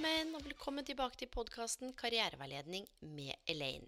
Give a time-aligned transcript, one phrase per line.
[0.00, 3.84] sammen, og velkommen tilbake til podkasten Karriereveiledning med Elaine.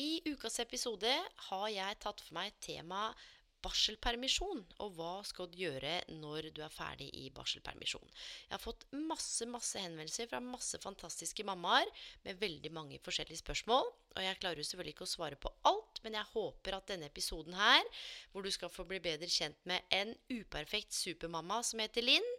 [0.00, 1.10] I ukas episode
[1.50, 3.18] har jeg tatt for meg temaet
[3.60, 8.08] barselpermisjon, og hva skal du gjøre når du er ferdig i barselpermisjon.
[8.46, 11.92] Jeg har fått masse masse henvendelser fra masse fantastiske mammaer
[12.24, 13.92] med veldig mange forskjellige spørsmål.
[14.16, 17.10] Og jeg klarer jo selvfølgelig ikke å svare på alt, men jeg håper at denne
[17.12, 17.84] episoden her,
[18.32, 22.36] hvor du skal få bli bedre kjent med en uperfekt supermamma som heter Linn,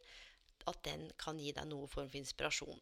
[0.66, 2.82] at den kan gi deg noe form for inspirasjon.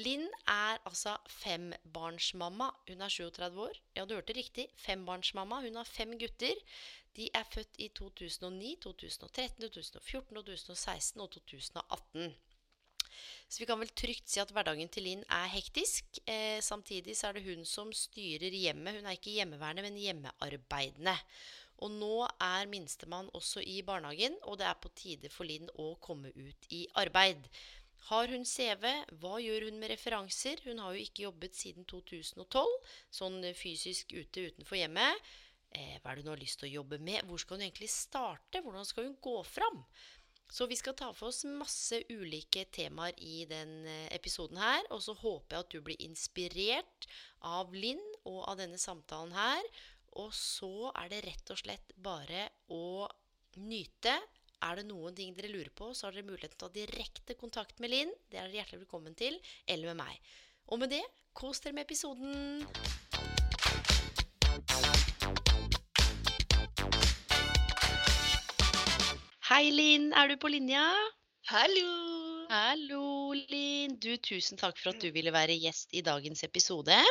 [0.00, 2.70] Linn er altså fembarnsmamma.
[2.88, 3.80] Hun er 37 år.
[3.96, 4.68] Ja, du hørte riktig.
[4.80, 5.60] Fembarnsmamma.
[5.60, 6.56] Hun har fem gutter.
[7.16, 12.34] De er født i 2009, 2013, 2014, 2016 og 2018.
[13.48, 16.22] Så vi kan vel trygt si at hverdagen til Linn er hektisk.
[16.24, 18.96] Eh, samtidig så er det hun som styrer hjemmet.
[18.96, 21.18] Hun er ikke hjemmeværende, men hjemmearbeidende.
[21.84, 25.92] Og nå er minstemann også i barnehagen, og det er på tide for Linn å
[26.00, 27.44] komme ut i arbeid.
[28.08, 28.88] Har hun CV?
[29.22, 30.62] Hva gjør hun med referanser?
[30.66, 32.72] Hun har jo ikke jobbet siden 2012,
[33.14, 35.30] sånn fysisk ute utenfor hjemmet.
[35.72, 37.22] Eh, hva er det hun har lyst til å jobbe med?
[37.28, 38.60] Hvor skal hun egentlig starte?
[38.64, 39.84] Hvordan skal hun gå fram?
[40.52, 44.84] Så vi skal ta for oss masse ulike temaer i den episoden her.
[44.92, 47.08] Og så håper jeg at du blir inspirert
[47.48, 49.64] av Linn og av denne samtalen her.
[50.20, 53.08] Og så er det rett og slett bare å
[53.62, 54.18] nyte.
[54.62, 57.34] Er det noen ting dere lurer på, så har dere muligheten til å ta direkte
[57.34, 58.12] kontakt med Linn.
[58.30, 59.34] Det er dere hjertelig velkommen til.
[59.66, 60.36] Eller med meg.
[60.70, 61.02] Og med det,
[61.34, 62.62] kos dere med episoden.
[69.50, 70.12] Hei, Linn.
[70.14, 70.86] Er du på linja?
[71.50, 72.46] Hallo!
[72.52, 73.98] Hallo, Linn.
[73.98, 77.02] Du, tusen takk for at du ville være gjest i dagens episode.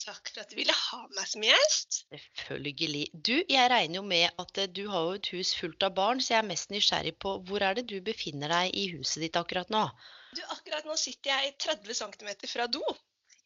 [0.00, 1.98] Takk for at du ville ha meg som gjest.
[2.08, 3.02] Selvfølgelig.
[3.12, 6.22] Du, jeg regner jo med at eh, du har jo et hus fullt av barn,
[6.24, 9.36] så jeg er mest nysgjerrig på hvor er det du befinner deg i huset ditt
[9.40, 9.84] akkurat nå?
[10.32, 12.82] Du, Akkurat nå sitter jeg 30 cm fra do.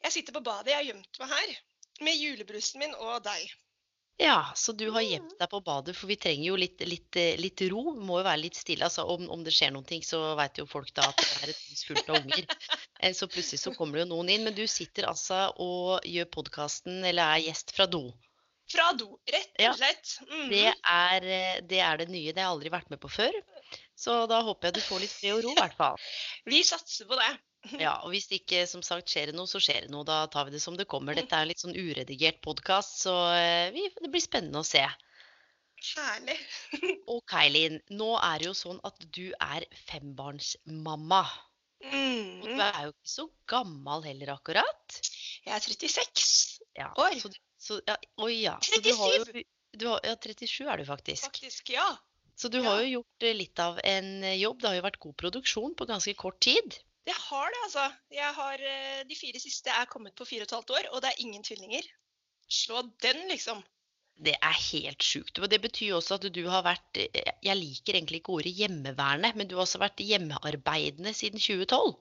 [0.05, 1.55] Jeg sitter på badet, jeg har gjemt meg her.
[2.07, 3.51] Med julebrusen min og deg.
[4.17, 7.63] Ja, så du har gjemt deg på badet, for vi trenger jo litt, litt, litt
[7.73, 7.83] ro.
[7.99, 8.87] Må jo være litt stille.
[8.87, 11.51] altså Om, om det skjer noen ting, så vet jo folk da at det er
[11.55, 12.47] et hus fullt av unger.
[13.01, 14.45] Eh, Så plutselig så kommer det jo noen inn.
[14.47, 18.05] Men du sitter altså og gjør podkasten, eller er gjest fra do.
[18.71, 20.15] Fra do, rett og slett.
[20.29, 20.47] Mhm.
[20.53, 22.31] Det er, eh, det er det nye.
[22.31, 23.35] Det har jeg aldri vært med på før.
[23.99, 25.99] Så da håper jeg du får litt fred og ro, i hvert fall.
[26.55, 27.33] Vi satser på det.
[27.81, 30.05] Ja, og hvis det ikke som sagt skjer det noe, så skjer det noe.
[30.09, 31.15] Da tar vi det som det kommer.
[31.19, 34.85] Dette er en litt sånn uredigert podkast, så eh, vi, det blir spennende å se.
[35.95, 36.39] Herlig.
[37.15, 37.81] Ok, Linn.
[37.93, 41.25] Nå er det jo sånn at du er fembarnsmamma.
[41.85, 42.61] Og du Mhm.
[42.65, 45.01] er jo ikke så gammel heller, akkurat.
[45.45, 47.19] Jeg er 36 Ja, år.
[47.21, 47.29] så,
[47.61, 48.55] så, ja, oi, ja.
[48.65, 49.43] Så du har jo,
[49.77, 51.27] du har, ja, 37 er du faktisk.
[51.29, 51.85] Faktisk, ja.
[52.41, 54.63] Så du har jo gjort eh, litt av en eh, jobb.
[54.63, 56.81] Det har jo vært god produksjon på ganske kort tid.
[57.05, 57.85] Det har det, altså.
[58.15, 61.03] Jeg har, eh, de fire siste er kommet på fire og et halvt år, og
[61.05, 61.89] det er ingen tvillinger.
[62.49, 63.63] Slå den, liksom.
[64.25, 65.39] Det er helt sjukt.
[65.43, 69.33] Og det betyr også at du har vært eh, Jeg liker egentlig ikke ordet hjemmeværende,
[69.35, 71.97] men du har også vært hjemmearbeidende siden 2012.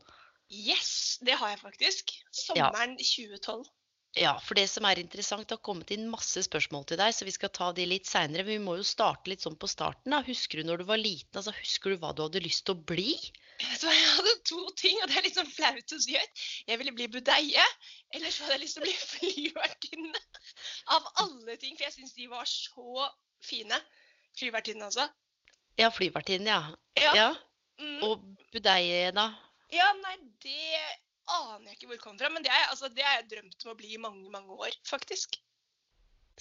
[0.53, 2.13] Yes, det har jeg faktisk.
[2.13, 2.36] Ja.
[2.46, 3.66] Sommeren 2012.
[4.13, 7.25] Ja, for det som er interessant, det har kommet inn masse spørsmål til deg, så
[7.25, 8.46] vi skal ta de litt seinere.
[8.46, 10.13] Men vi må jo starte litt sånn på starten.
[10.13, 10.19] da.
[10.28, 12.84] Husker du når du var liten, altså husker du hva du hadde lyst til å
[12.94, 13.16] bli?
[13.63, 16.44] Jeg hadde to ting, og det er litt sånn flaut å si høyt.
[16.69, 17.66] Jeg ville bli budeie,
[18.13, 20.24] eller så hadde jeg lyst til å bli flyvertinne.
[20.94, 23.07] Av alle ting, for jeg syns de var så
[23.42, 23.80] fine.
[24.38, 25.07] Flyvertinne, altså.
[25.81, 26.62] Ja, flyvertinne, ja.
[27.01, 27.15] Ja.
[27.18, 27.31] ja.
[27.81, 27.98] Mm.
[28.06, 29.31] Og budeie, da?
[29.74, 30.83] ja, nei, det
[31.28, 33.72] aner jeg ikke hvor det kommer fra, men det har jeg, altså, jeg drømt om
[33.74, 35.38] å bli i mange, mange år, faktisk.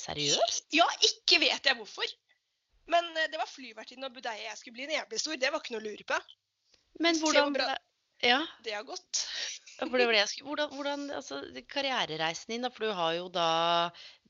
[0.01, 0.67] Seriøst?
[0.75, 2.09] Ja, ikke vet jeg hvorfor.
[2.91, 5.37] Men eh, det var flyvertinne og budeie jeg skulle bli når jeg ble stor.
[5.39, 6.19] Det var ikke noe å lure på.
[7.05, 7.77] Men Se hvor bra-
[8.23, 8.41] Ja.
[8.65, 9.27] Det har gått.
[9.83, 11.43] Ja, for det var det jeg skulle Hvordan, hvordan altså,
[11.75, 12.71] karrierereisen din, da?
[12.71, 13.47] For du har jo da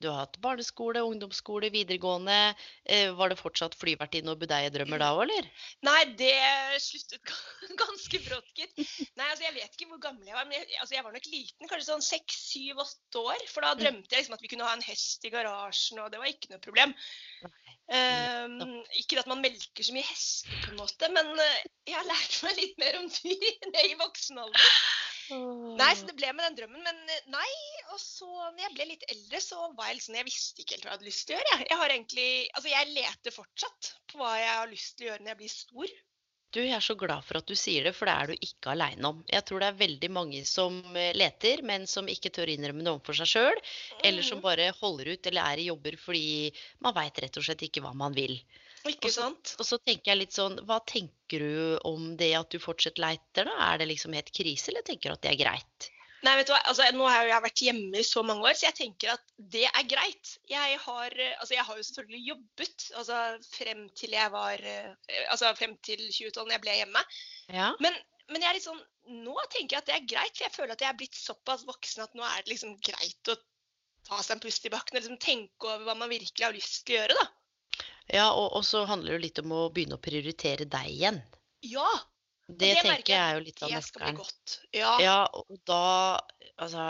[0.02, 2.56] Du har hatt barneskole, ungdomsskole, videregående.
[2.90, 5.46] Eh, var det fortsatt flyvertinne og budeiedrømmer da òg, eller?
[5.86, 6.32] Nei, det
[6.82, 7.22] sluttet
[7.84, 8.74] ganske brått, gitt.
[9.14, 11.28] Nei, altså jeg vet ikke hvor gammel jeg var, men jeg, altså, jeg var nok
[11.30, 11.68] liten.
[11.70, 13.44] Kanskje sånn seks, syv, åtte år.
[13.52, 13.84] For da Mm.
[13.84, 16.50] drømte jeg liksom at vi kunne ha en hest i garasjen, og det var ikke
[16.50, 16.96] noe problem.
[17.92, 22.06] Um, ikke at man melker så mye hester, på en måte, men eh, jeg har
[22.10, 24.66] lært meg litt mer om dyr enn jeg i voksen alder.
[25.30, 26.82] Nei, så det ble med den drømmen.
[26.84, 27.48] Men eh, nei,
[27.94, 30.84] og så når jeg ble litt eldre, så var jeg liksom Jeg visste ikke helt
[30.86, 31.52] hva jeg hadde lyst til å gjøre.
[31.56, 35.10] Jeg, jeg har egentlig Altså, jeg leter fortsatt på hva jeg har lyst til å
[35.12, 35.94] gjøre når jeg blir stor.
[36.52, 38.74] Du, jeg er så glad for at du sier det, for det er du ikke
[38.74, 39.22] aleine om.
[39.32, 42.92] Jeg tror det er veldig mange som eh, leter, men som ikke tør innrømme det
[42.92, 43.62] overfor seg sjøl.
[44.04, 44.44] Eller som Mhm.
[44.44, 46.52] bare holder ut eller er i jobber fordi
[46.84, 48.36] man veit rett og slett ikke hva man vil.
[48.88, 49.54] Ikke Og så- sant?
[49.58, 53.46] Og så tenker jeg litt sånn, hva tenker du om det at du fortsatt leiter,
[53.46, 53.72] da?
[53.72, 55.90] Er det liksom helt krise, eller tenker du at det er greit?
[56.22, 58.68] Nei, vet du hva, altså, Nå har jeg vært hjemme i så mange år, så
[58.68, 60.36] jeg tenker at det er greit.
[60.50, 63.18] Jeg har, eh, altså, jeg har jo selvfølgelig jobbet altså,
[63.50, 64.92] frem til jeg var eh,
[65.34, 67.04] altså frem til 2012, når jeg ble hjemme.
[67.48, 67.72] Ja.
[67.82, 67.98] Men,
[68.30, 68.84] men jeg er litt sånn,
[69.26, 71.66] nå tenker jeg at det er greit, for jeg føler at jeg er blitt såpass
[71.66, 73.38] voksen at nå er det liksom greit å
[74.06, 76.84] ta seg en pust i bakken og liksom tenke over hva man virkelig har lyst
[76.86, 77.18] til å gjøre.
[77.18, 77.26] da.
[78.10, 81.20] Ja, og, og så handler det jo litt om å begynne å prioritere deg igjen.
[81.62, 81.86] Ja,
[82.48, 84.22] Det, merker tenker jeg er jo litt av det nøkkelen.
[84.74, 84.94] Ja.
[85.00, 85.82] Ja, og da
[86.58, 86.88] altså,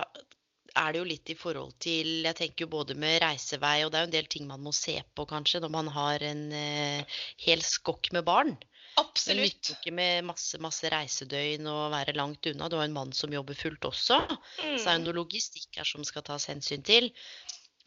[0.75, 3.99] er det jo litt i forhold til Jeg tenker jo både med reisevei, og det
[4.01, 7.19] er jo en del ting man må se på kanskje når man har en eh,
[7.45, 8.55] hel skokk med barn.
[8.93, 9.45] Det Absolutt.
[9.45, 12.67] nytter ikke med masse, masse reisedøgn og være langt unna.
[12.69, 14.19] Du har en mann som jobber fullt også.
[14.29, 15.05] Så det er jo Mm.
[15.07, 17.09] noe logistikk her som skal tas hensyn til.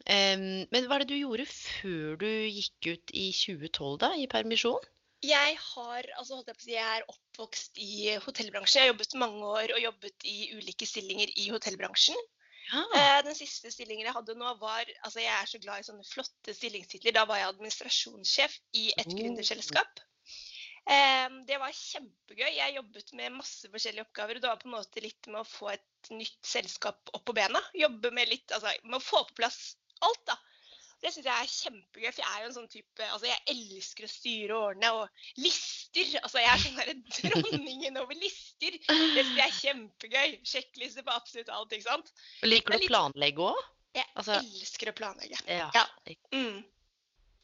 [0.06, 4.84] Men hva er det du gjorde før du gikk ut i 2012, da, i permisjon?
[5.26, 8.78] Jeg har, altså si, jeg er oppvokst i hotellbransjen.
[8.78, 12.18] Jeg har jobbet mange år og jobbet i ulike stillinger i hotellbransjen.
[12.70, 12.82] Ja.
[12.98, 16.06] Eh, Den siste stillingen jeg hadde nå var altså Jeg er så glad i sånne
[16.06, 17.14] flotte stillingstitler.
[17.14, 19.16] Da var jeg administrasjonssjef i et Oh.
[19.18, 20.02] gründerselskap.
[20.86, 22.52] Det var kjempegøy.
[22.54, 24.36] Jeg jobbet med masse forskjellige oppgaver.
[24.36, 27.34] og Det var på en måte litt med å få et nytt selskap opp på
[27.34, 27.58] bena.
[27.74, 29.74] Jobbe med litt, altså med å få på plass
[30.04, 30.36] alt, da.
[31.02, 34.06] Det syns jeg er kjempegøy, for jeg er jo en sånn type Altså, jeg elsker
[34.06, 36.94] å styre og ordne, og lister Altså, jeg er sånn derre
[37.42, 38.78] dronningen over lister.
[38.80, 40.38] Det syns jeg er kjempegøy.
[40.48, 42.12] Sjekkliste på absolutt alt, ikke sant.
[42.48, 43.60] Liker er du å planlegge òg?
[43.96, 45.38] Jeg Altså- elsker å planlegge.
[45.48, 45.68] Ja.
[45.76, 45.84] Ja.
[46.32, 46.64] Mm.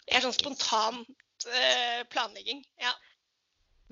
[0.08, 1.12] Jeg er sånn spontant
[1.46, 2.64] uh, planlegging.
[2.80, 2.92] Ja.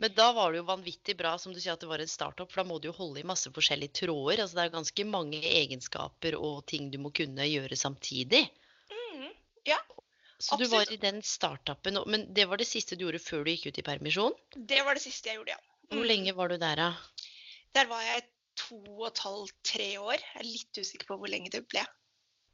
[0.00, 2.48] Men da var det jo vanvittig bra, som du sier, at det var en startup,
[2.48, 4.40] for da må du jo holde i masse forskjellige tråder.
[4.40, 8.46] Altså det er jo ganske mange egenskaper og ting du må kunne gjøre samtidig.
[8.88, 9.28] Mm.
[10.40, 13.44] Så du var i den startupen, og- men det var det siste du gjorde før
[13.44, 14.32] du gikk ut i permisjon?
[14.56, 15.58] Det var det siste jeg gjorde, ja.
[15.90, 16.08] Hvor Mm.
[16.08, 16.96] lenge var du der, da?
[17.74, 18.24] Der var jeg
[18.56, 20.16] to og et halvt, tre år.
[20.16, 21.84] Jeg er litt usikker på hvor lenge det ble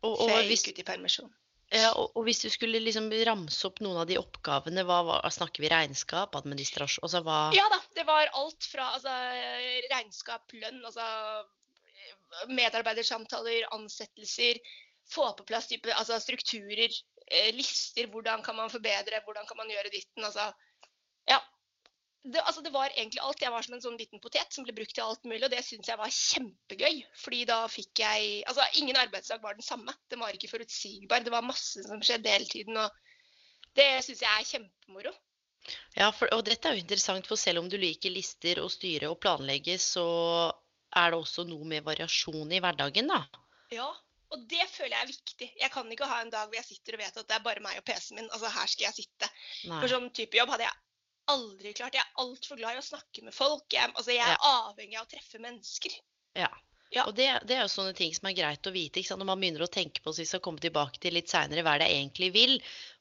[0.03, 1.31] Og, før jeg jeg hvis, gikk ut i permisjon.
[1.75, 5.31] Ja, og, og hvis du skulle liksom ramse opp noen av de oppgavene, hva, hva
[5.35, 9.15] snakker vi regnskap, administrasjon, altså hva Ja da, det var alt fra altså,
[9.91, 11.07] regnskap, lønn, altså
[12.53, 14.61] medarbeidersamtaler, ansettelser,
[15.11, 16.93] få på plass type, altså, strukturer,
[17.27, 20.53] eh, lister, hvordan kan man forbedre, hvordan kan man gjøre ditten, altså.
[22.27, 23.43] Det, altså, det var egentlig alt.
[23.43, 25.63] Jeg var som en sånn liten potet som ble brukt til alt mulig, og det
[25.63, 26.97] syns jeg var kjempegøy.
[27.23, 29.95] Fordi da fikk jeg Altså, ingen arbeidsdag var den samme.
[30.11, 31.23] Den var ikke forutsigbar.
[31.23, 35.13] Det var masse som skjedde hele tiden, og det syns jeg er kjempemoro.
[35.97, 39.11] Ja, for, og dette er jo interessant, for selv om du liker lister og styre
[39.11, 40.07] og planlegge, så
[40.97, 43.23] er det også noe med variasjon i hverdagen, da.
[43.75, 43.89] Ja,
[44.35, 45.49] og det føler jeg er viktig.
[45.61, 47.63] Jeg kan ikke ha en dag hvor jeg sitter og vet at det er bare
[47.63, 48.31] meg og PC-en min.
[48.33, 49.31] Altså, her skal jeg sitte.
[49.71, 49.79] Nei.
[49.79, 50.83] For sånn type jobb hadde jeg
[51.33, 51.97] aldri klart.
[51.99, 53.67] Jeg er altfor glad i å snakke med folk.
[53.73, 55.99] Jeg, altså, jeg er avhengig av å treffe mennesker.
[56.39, 56.51] Ja.
[56.95, 57.03] Ja.
[57.11, 59.01] Og det, det er jo sånne ting som er greit å vite.
[59.01, 59.19] Ikke sant?
[59.19, 61.73] Når man begynner å tenke på, så vi skal komme tilbake til litt seinere, hva
[61.75, 62.55] er det jeg egentlig vil.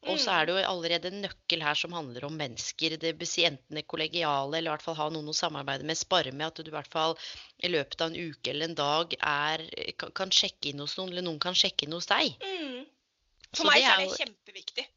[0.10, 0.34] Og så Mm.
[0.36, 2.98] er det jo allerede en nøkkel her som handler om mennesker.
[2.98, 6.48] Det enten det kollegiale, eller i hvert fall ha noen å samarbeide med, spare med.
[6.48, 7.16] At du i hvert fall
[7.62, 11.14] i løpet av en uke eller en dag er, kan, kan sjekke inn hos noen,
[11.14, 12.34] eller noen kan sjekke inn hos deg.
[12.42, 12.86] Mm.
[13.54, 14.88] Så For meg det er er det kjempeviktig.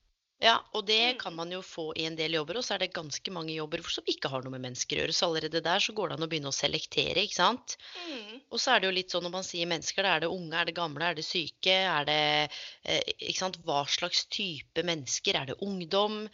[0.41, 1.19] Ja, og det Mm.
[1.19, 3.83] kan man jo få i en del jobber, og så er det ganske mange jobber
[3.83, 5.15] som ikke har noe med mennesker å gjøre.
[5.17, 7.77] Så allerede der så går det an å begynne å selektere, ikke sant.
[8.07, 8.41] Mm.
[8.53, 10.55] Og så er det jo litt sånn når man sier mennesker, da er det unge,
[10.55, 12.51] er det gamle, er det syke, er det
[12.85, 13.59] eh, Ikke sant.
[13.67, 15.35] Hva slags type mennesker?
[15.43, 16.29] Er det ungdom?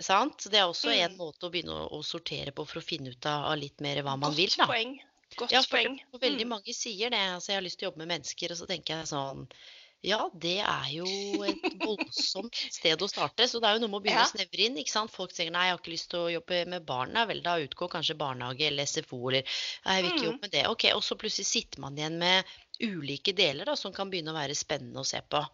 [0.00, 0.46] Sant?
[0.48, 1.18] Det er også en Mm.
[1.18, 3.96] måte å begynne å, å sortere på for å finne ut av, av litt mer
[4.02, 4.66] hva man Godt vil, da.
[4.66, 4.94] poeng.
[5.36, 5.98] Godt Ja, for, poeng.
[6.10, 6.48] for veldig Mm.
[6.54, 7.18] mange sier det.
[7.18, 9.48] Altså, jeg har lyst til å jobbe med mennesker, og så tenker jeg sånn
[10.02, 11.04] Ja, det er jo
[11.44, 13.44] et voldsomt sted å starte.
[13.50, 14.28] Så det er jo noe med å begynne Ja.
[14.30, 14.78] å snevre inn.
[14.80, 15.12] ikke sant?
[15.12, 17.26] Folk sier nei, jeg har ikke lyst til å jobbe med barna.
[17.28, 20.28] Vel, da utgår kanskje barnehage eller SFO eller jeg vil ikke Mm.
[20.30, 20.66] jobbe med det.
[20.68, 22.44] Ok, Og så plutselig sitter man igjen med
[22.80, 25.44] ulike deler da, som kan begynne å være spennende å se på.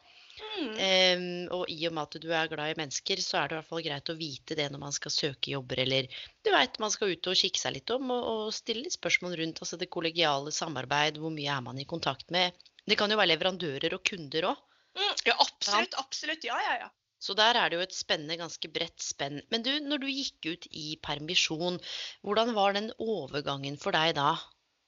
[0.60, 1.48] Mm.
[1.48, 3.58] Um, og i og med at du er glad i mennesker, så er det i
[3.60, 6.06] hvert fall greit å vite det når man skal søke jobber, eller
[6.44, 9.36] du veit man skal ut og kikke seg litt om, og, og stille litt spørsmål
[9.40, 12.52] rundt altså det kollegiale samarbeid, hvor mye er man i kontakt med.
[12.86, 14.62] Det kan jo være leverandører og kunder òg.
[14.96, 15.12] Mm.
[15.28, 15.96] Ja, absolutt.
[16.00, 16.46] Absolutt.
[16.46, 16.90] Ja, ja, ja.
[17.22, 19.40] Så der er det jo et spennende, ganske bredt spenn.
[19.50, 21.80] Men du, når du gikk ut i permisjon,
[22.26, 24.34] hvordan var den overgangen for deg da?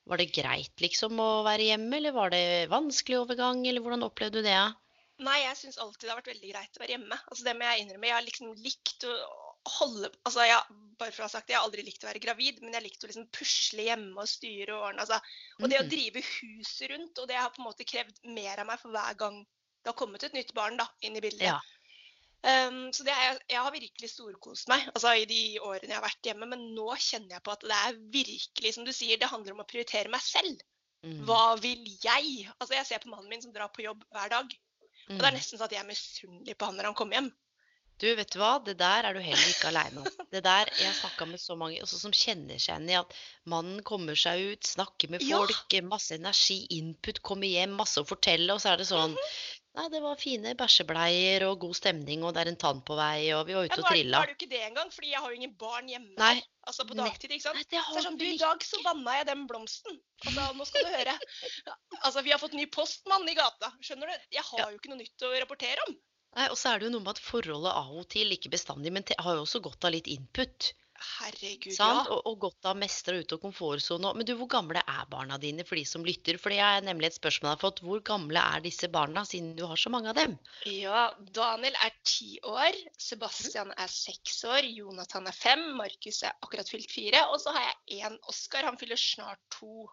[0.09, 4.41] Var det greit liksom å være hjemme, eller var det vanskelig overgang, eller hvordan opplevde
[4.41, 4.61] du det?
[5.25, 7.19] Nei, jeg syns alltid det har vært veldig greit å være hjemme.
[7.27, 8.09] Altså, det må jeg innrømme.
[8.09, 9.17] Jeg har liksom likt å
[9.69, 10.63] holde Altså, jeg,
[10.99, 12.83] bare for å ha sagt det, jeg har aldri likt å være gravid, men jeg
[12.89, 15.05] likte å liksom pusle hjemme og styre og ordne.
[15.05, 15.21] Altså.
[15.63, 15.91] Og det å Mhm.
[15.91, 19.15] drive huset rundt, og det har på en måte krevd mer av meg for hver
[19.17, 19.45] gang
[19.85, 21.43] det har kommet et nytt barn da, inn i bildet.
[21.53, 21.61] Ja.
[22.43, 26.05] Um, så det er, jeg har virkelig storkost meg altså, i de årene jeg har
[26.05, 29.29] vært hjemme, men nå kjenner jeg på at det er virkelig, som du sier, det
[29.31, 30.61] handler om å prioritere meg selv.
[31.03, 31.25] Mm.
[31.27, 32.47] Hva vil jeg?
[32.61, 34.55] Altså, jeg ser på mannen min som drar på jobb hver dag.
[35.09, 35.39] Og det er Mm.
[35.39, 37.33] nesten sånn at jeg er misunnelig på han når han kommer hjem.
[37.99, 38.53] Du, vet du hva?
[38.63, 40.27] Det der er du heller ikke aleine om.
[40.31, 43.15] Det der, Jeg snakka med så mange også, som kjenner seg igjen i at
[43.51, 45.41] mannen kommer seg ut, snakker med Ja.
[45.41, 49.33] folk, masse energi, input, kommer hjem, masse å fortelle, og så er det sånn Mhm.
[49.79, 53.31] Nei, det var fine bæsjebleier og god stemning, og det er en tann på vei,
[53.33, 54.19] og vi var ute ja, og trilla.
[54.19, 56.43] nå er det jo ikke det engang, fordi jeg har jo ingen barn hjemme Nei.
[56.67, 57.55] Altså på dagtid, ikke sant.
[57.55, 58.25] Nei, det Så har det er sånn, du.
[58.25, 60.01] I dag så vanna jeg den blomsten.
[60.27, 61.15] Altså, nå skal du høre.
[62.05, 63.71] Altså, Vi har fått ny postmann i gata.
[63.81, 64.19] Skjønner du?
[64.33, 64.71] Jeg har Ja.
[64.71, 65.95] jo ikke noe nytt å rapportere om.
[66.37, 68.93] Nei, Og så er det jo noe med at forholdet av og til, ikke bestandig,
[68.95, 70.73] men har jo også godt av litt input.
[70.99, 72.09] Herregud, Sant?
[72.09, 72.15] ja.
[72.15, 74.11] Og, og godt av mestra ut av komfortsona.
[74.19, 76.39] Men du, hvor gamle er barna dine for de som lytter?
[76.43, 77.83] For det er nemlig et spørsmål jeg har fått.
[77.87, 80.35] Hvor gamle er disse barna, siden du har så mange av dem?
[80.67, 81.05] Ja,
[81.39, 86.91] Daniel er ti år, Sebastian er seks år, Jonathan er fem, Markus er akkurat fylt
[86.91, 89.87] fire, og så har jeg én Oskar, han fyller snart to.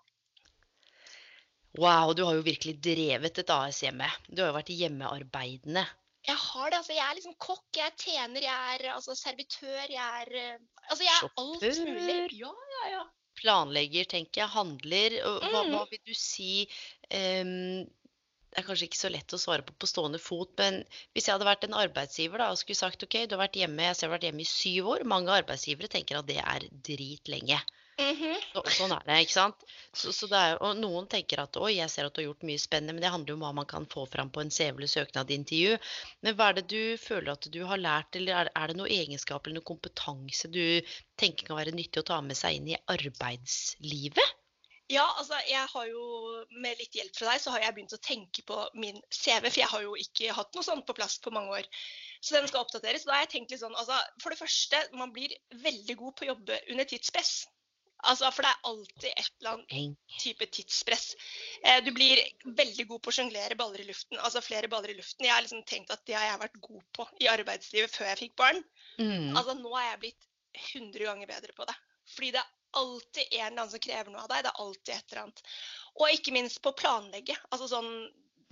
[1.77, 4.07] Wow, du har jo virkelig drevet et AS hjemme.
[4.29, 5.85] Du har jo vært hjemmearbeidende.
[6.27, 6.93] Jeg har det, altså.
[6.95, 11.03] Jeg er liksom kokk, jeg er tjener, jeg er altså, servitør, jeg er eh, Altså,
[11.03, 12.39] jeg er alt mulig.
[12.39, 13.03] Ja, ja, ja.
[13.39, 15.15] Planlegger, tenker jeg, handler.
[15.25, 15.71] Hva, Mm.
[15.73, 16.65] hva vil du si
[17.11, 20.77] um, Det er kanskje ikke så lett å svare på på stående fot, men
[21.11, 23.83] hvis jeg hadde vært en arbeidsgiver da, og skulle sagt OK, du har vært hjemme,
[23.83, 25.03] jeg ser du har vært hjemme i syv år.
[25.03, 27.59] Mange arbeidsgivere tenker at det er dritlenge.
[27.95, 28.39] Mhm.
[28.51, 29.61] Så, sånn er det, ikke sant?
[29.95, 32.45] Så, så det er, og noen tenker at oi, jeg ser at du har gjort
[32.47, 34.83] mye spennende, men det handler jo om hva man kan få fram på en CV
[34.91, 35.77] søknadintervju.
[36.27, 38.91] Men hva er det du føler at du har lært, eller er, er det noe
[38.91, 40.65] egenskap eller noe kompetanse du
[41.19, 44.35] tenker kan være nyttig å ta med seg inn i arbeidslivet?
[44.91, 46.03] Ja, altså jeg har jo,
[46.61, 49.61] med litt hjelp fra deg, så har jeg begynt å tenke på min CV, for
[49.63, 51.69] jeg har jo ikke hatt noe sånt på plass på mange år.
[52.21, 53.07] Så den skal oppdateres.
[53.07, 55.33] Da har jeg tenkt litt sånn, altså for det første, man blir
[55.63, 57.33] veldig god på å jobbe under tidspress.
[58.11, 61.05] Altså, for det er alltid et eller annet type tidspress.
[61.63, 64.19] Eh, Du blir veldig god på å sjonglere baller i luften.
[64.19, 65.25] Altså flere baller i luften.
[65.25, 68.21] Jeg har liksom tenkt at det har jeg vært god på i arbeidslivet før jeg
[68.25, 68.61] fikk barn.
[68.99, 69.31] Mm.
[69.35, 70.29] Altså nå er jeg blitt
[70.75, 71.75] 100 ganger bedre på det.
[72.15, 74.43] Fordi det er alltid en eller annen som krever noe av deg.
[74.45, 75.41] Det er alltid et eller annet.
[75.95, 77.35] Og ikke minst på planlegge.
[77.51, 77.91] Altså sånn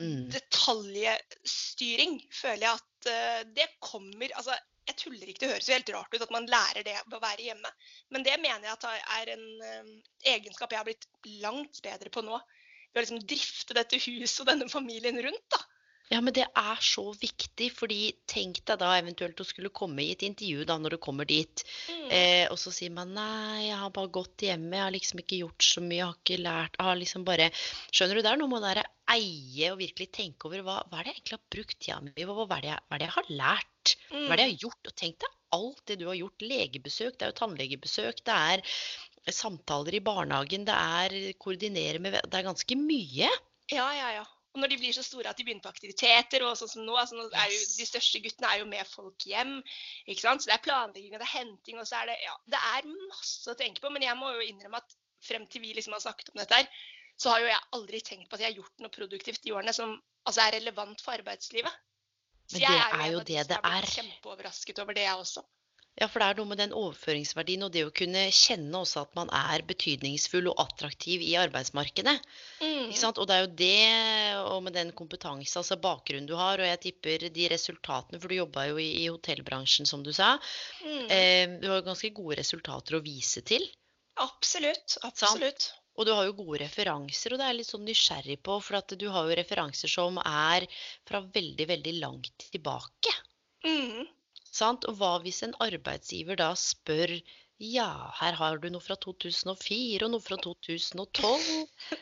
[0.01, 0.23] Mm.
[0.33, 4.55] detaljstyring føler jeg at uh, det kommer Altså,
[4.89, 7.23] jeg tuller ikke, det høres jo helt rart ut at man lærer det ved å
[7.23, 7.71] være hjemme.
[8.11, 8.87] Men det mener jeg at
[9.19, 9.93] er en eh,
[10.35, 11.07] egenskap jeg har blitt
[11.43, 12.39] langt bedre på nå.
[12.93, 15.61] Ved å liksom drifte dette huset og denne familien rundt, da.
[16.11, 20.11] Ja, men det er så viktig, fordi tenk deg da eventuelt å skulle komme i
[20.13, 22.11] et intervju da når du kommer dit, Mm.
[22.11, 25.39] eh, og så sier man nei, jeg har bare gått hjemme, jeg har liksom ikke
[25.39, 28.37] gjort så mye, jeg har ikke lært, jeg har liksom bare Skjønner du, det er
[28.37, 28.83] noe med å
[29.15, 32.13] eie og virkelig tenke over hva, hva er det jeg egentlig har brukt tida mi
[32.13, 33.72] på, hva, hva, hva er det jeg har lært,
[34.09, 34.91] hva er det jeg har gjort?
[34.91, 38.77] Og tenk deg alt det du har gjort, legebesøk, det er jo tannlegebesøk, det er
[39.31, 43.29] samtaler i barnehagen, det er koordinere med Det er ganske mye.
[43.71, 44.23] Ja, ja, ja.
[44.53, 46.95] Og når de blir så store at de begynner på aktiviteter, og sånn som nå,
[46.99, 49.55] altså nå er jo, De største guttene er jo med folk hjem.
[50.05, 50.43] ikke sant?
[50.43, 51.79] Så det er planlegging og det er henting.
[51.81, 53.89] og så er Det ja, det er masse å tenke på.
[53.93, 56.69] Men jeg må jo innrømme at frem til vi liksom har snakket om dette her,
[57.17, 59.73] så har jo jeg aldri tenkt på at jeg har gjort noe produktivt de årene
[59.73, 59.95] som
[60.27, 61.81] altså er relevant for arbeidslivet.
[62.51, 63.89] Men det er jo det det er.
[63.97, 65.43] Kjempeoverrasket over det, jeg også.
[65.93, 69.11] Ja, for det er noe med den overføringsverdien og det å kunne kjenne også at
[69.17, 72.15] man er betydningsfull og attraktiv i arbeidsmarkedet.
[72.63, 72.87] Mm.
[72.87, 73.21] Ikke sant?
[73.21, 73.91] Og det er jo det,
[74.49, 78.39] og med den kompetanse, altså bakgrunnen du har, og jeg tipper de resultatene, for du
[78.39, 80.33] jobba jo i, i hotellbransjen, som du sa.
[80.81, 81.05] Mm.
[81.13, 83.69] Eh, du har jo ganske gode resultater å vise til.
[84.23, 84.97] Absolutt.
[85.05, 85.69] Absolutt.
[85.93, 88.95] Og du har jo gode referanser, og det er litt sånn nysgjerrig på, for at
[88.97, 90.65] du har jo referanser som er
[91.05, 93.13] fra veldig, veldig langt tilbake.
[93.67, 94.09] Mm.
[94.53, 94.87] Sant?
[94.89, 97.17] Og hva hvis en arbeidsgiver da spør
[97.63, 101.43] ja, her har du noe fra 2004 og noe fra 2012.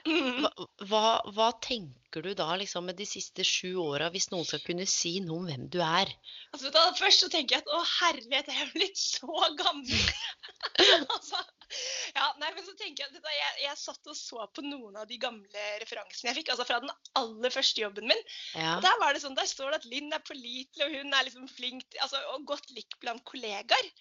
[0.08, 0.40] Mm.
[0.42, 0.52] Hva,
[0.90, 1.02] hva,
[1.36, 5.18] hva tenker du da liksom med de siste sju åra, hvis noen skal kunne si
[5.22, 6.10] noe om hvem du er?
[6.56, 10.08] Altså, da, først så tenker jeg at å herlighet, jeg er blitt så gammel.
[11.18, 11.44] altså,
[12.18, 15.08] ja, nei, men så tenker Jeg hva, jeg, jeg satt og så på noen av
[15.10, 18.24] de gamle referansene jeg fikk, altså fra den aller første jobben min.
[18.56, 18.78] Ja.
[18.78, 21.28] Og Der var det sånn, der står det at Linn er pålitelig, og hun er
[21.28, 23.92] liksom flink altså, og godt likt blant kollegaer.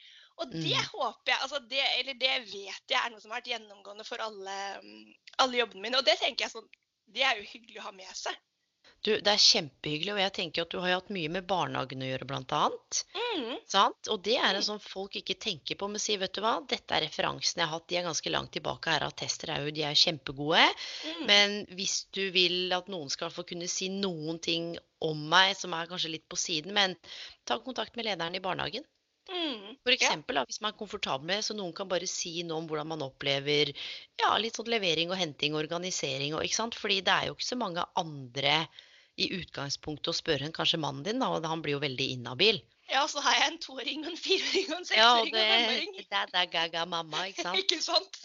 [0.40, 0.86] Og det Mm.
[0.94, 4.22] håper jeg, altså det, eller det vet jeg er noe som har vært gjennomgående for
[4.24, 4.54] alle,
[5.42, 5.98] alle jobbene mine.
[6.00, 6.70] Og det tenker jeg sånn,
[7.12, 8.38] det er jo hyggelig å ha med seg.
[9.00, 12.02] Du, det er kjempehyggelig, og jeg tenker at du har jo hatt mye med barnehagen
[12.04, 12.98] å gjøre, blant annet.
[13.16, 13.54] Mm.
[13.72, 14.10] Sant?
[14.12, 14.58] Og det er Mm.
[14.58, 17.68] en sånn folk ikke tenker på, men sier, vet du hva, dette er referansene jeg
[17.70, 20.66] har hatt, de er ganske langt tilbake her, attester er jo, de er kjempegode.
[21.06, 21.26] Mm.
[21.32, 25.72] Men hvis du vil at noen skal få kunne si noen ting om meg som
[25.72, 26.96] er kanskje litt på siden, men
[27.48, 28.84] ta kontakt med lederen i barnehagen.
[29.30, 29.76] Mm.
[29.84, 32.68] For eksempel, da, hvis man er komfortabel med så noen kan bare si noe om
[32.70, 36.34] hvordan man opplever ja, litt sånn levering og henting og organisering.
[36.34, 36.78] Og, ikke sant?
[36.78, 38.56] Fordi det er jo ikke så mange andre
[39.20, 42.60] i utgangspunktet å spørre enn kanskje mannen din, da, og han blir jo veldig inhabil.
[42.90, 45.92] Ja, så har jeg en toåring en fireåring en seksåring ja, og en femåring.
[46.00, 47.60] det er gaga mamma, ikke sant?
[47.60, 48.20] Ikke sant?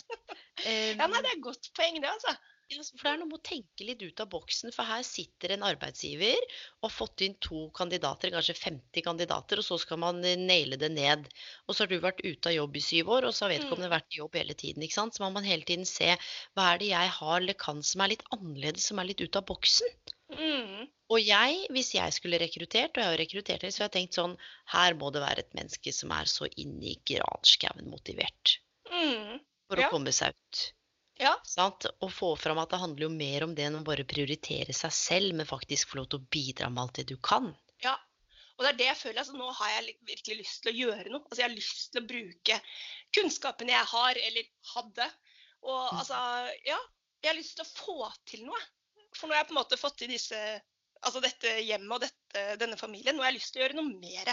[0.66, 2.34] Ja, nei, det er et godt poeng, det, altså.
[2.74, 5.52] Ja, for det er noe med å tenke litt ut av boksen, for her sitter
[5.54, 6.40] en arbeidsgiver
[6.80, 10.80] og har fått inn to kandidater, kanskje 50 kandidater, og så skal man eh, naile
[10.82, 11.28] det ned.
[11.68, 13.92] Og så har du vært ute av jobb i syv år, og så har vedkommende
[13.94, 14.82] vært i jobb hele tiden.
[14.82, 15.14] ikke sant?
[15.14, 16.10] Så må man hele tiden se
[16.58, 19.38] hva er det jeg har eller kan som er litt annerledes, som er litt ut
[19.38, 19.94] av boksen.
[20.34, 20.88] Mm.
[21.14, 24.18] Og jeg, hvis jeg skulle rekruttert, og jeg har rekruttert henne, så har jeg tenkt
[24.18, 24.34] sånn
[24.74, 28.56] Her må det være et menneske som er så inni granskauen motivert
[28.90, 29.38] Mm.
[29.70, 29.90] for å Ja.
[29.94, 30.64] komme seg ut.
[31.22, 31.34] Ja.
[31.48, 31.86] Sant?
[32.04, 34.92] Og få fram at det handler jo mer om det enn å bare prioritere seg
[34.96, 37.54] selv, men faktisk få lov til å bidra med alt det du kan.
[37.84, 37.96] Ja.
[38.58, 39.20] Og det er det jeg føler.
[39.20, 41.24] altså Nå har jeg virkelig lyst til å gjøre noe.
[41.28, 42.60] Altså Jeg har lyst til å bruke
[43.16, 44.46] kunnskapen jeg har, eller
[44.76, 45.08] hadde.
[45.66, 46.00] Og Mm.
[46.00, 46.20] altså,
[46.68, 46.78] ja.
[47.24, 48.62] Jeg har lyst til å få til noe.
[49.16, 50.40] For nå har jeg på en måte fått til disse
[51.06, 53.14] Altså dette hjemmet og dette, denne familien.
[53.16, 54.32] Nå har jeg lyst til å gjøre noe mer.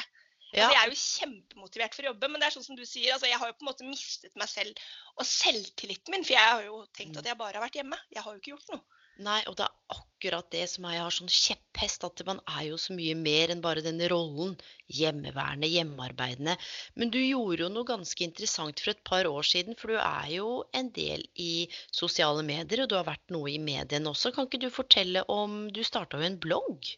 [0.53, 2.85] Ja, Altså, jeg er jo kjempemotivert for å jobbe, men det er sånn som du
[2.85, 4.83] sier, altså, jeg har jo på en måte mistet meg selv
[5.17, 6.27] og selvtilliten min.
[6.29, 7.97] For jeg har jo tenkt at jeg bare har vært hjemme.
[8.13, 9.01] Jeg har jo ikke gjort noe.
[9.21, 12.79] Nei, og det er akkurat det som jeg har sånn kjepphest, at man er jo
[12.81, 14.55] så mye mer enn bare denne rollen.
[14.99, 16.57] Hjemmeværende, hjemmearbeidende.
[16.97, 20.31] Men du gjorde jo noe ganske interessant for et par år siden, for du er
[20.39, 21.53] jo en del i
[21.93, 24.33] sosiale medier, og du har vært noe i mediene også.
[24.33, 26.97] Kan ikke du fortelle om Du starta jo en blogg?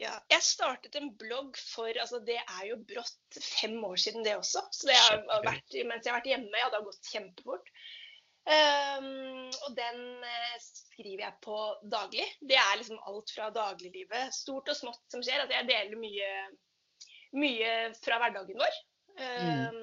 [0.00, 4.36] Ja, jeg startet en blogg for altså Det er jo brått fem år siden, det
[4.38, 4.64] også.
[4.74, 6.60] Så det har vært mens jeg har vært hjemme.
[6.60, 7.74] Ja, det har gått kjempefort.
[8.42, 12.24] Um, og den eh, skriver jeg på daglig.
[12.42, 15.44] Det er liksom alt fra dagliglivet, stort og smått, som skjer.
[15.44, 16.32] Altså jeg deler mye,
[17.38, 18.80] mye fra hverdagen vår.
[19.20, 19.78] Ehm,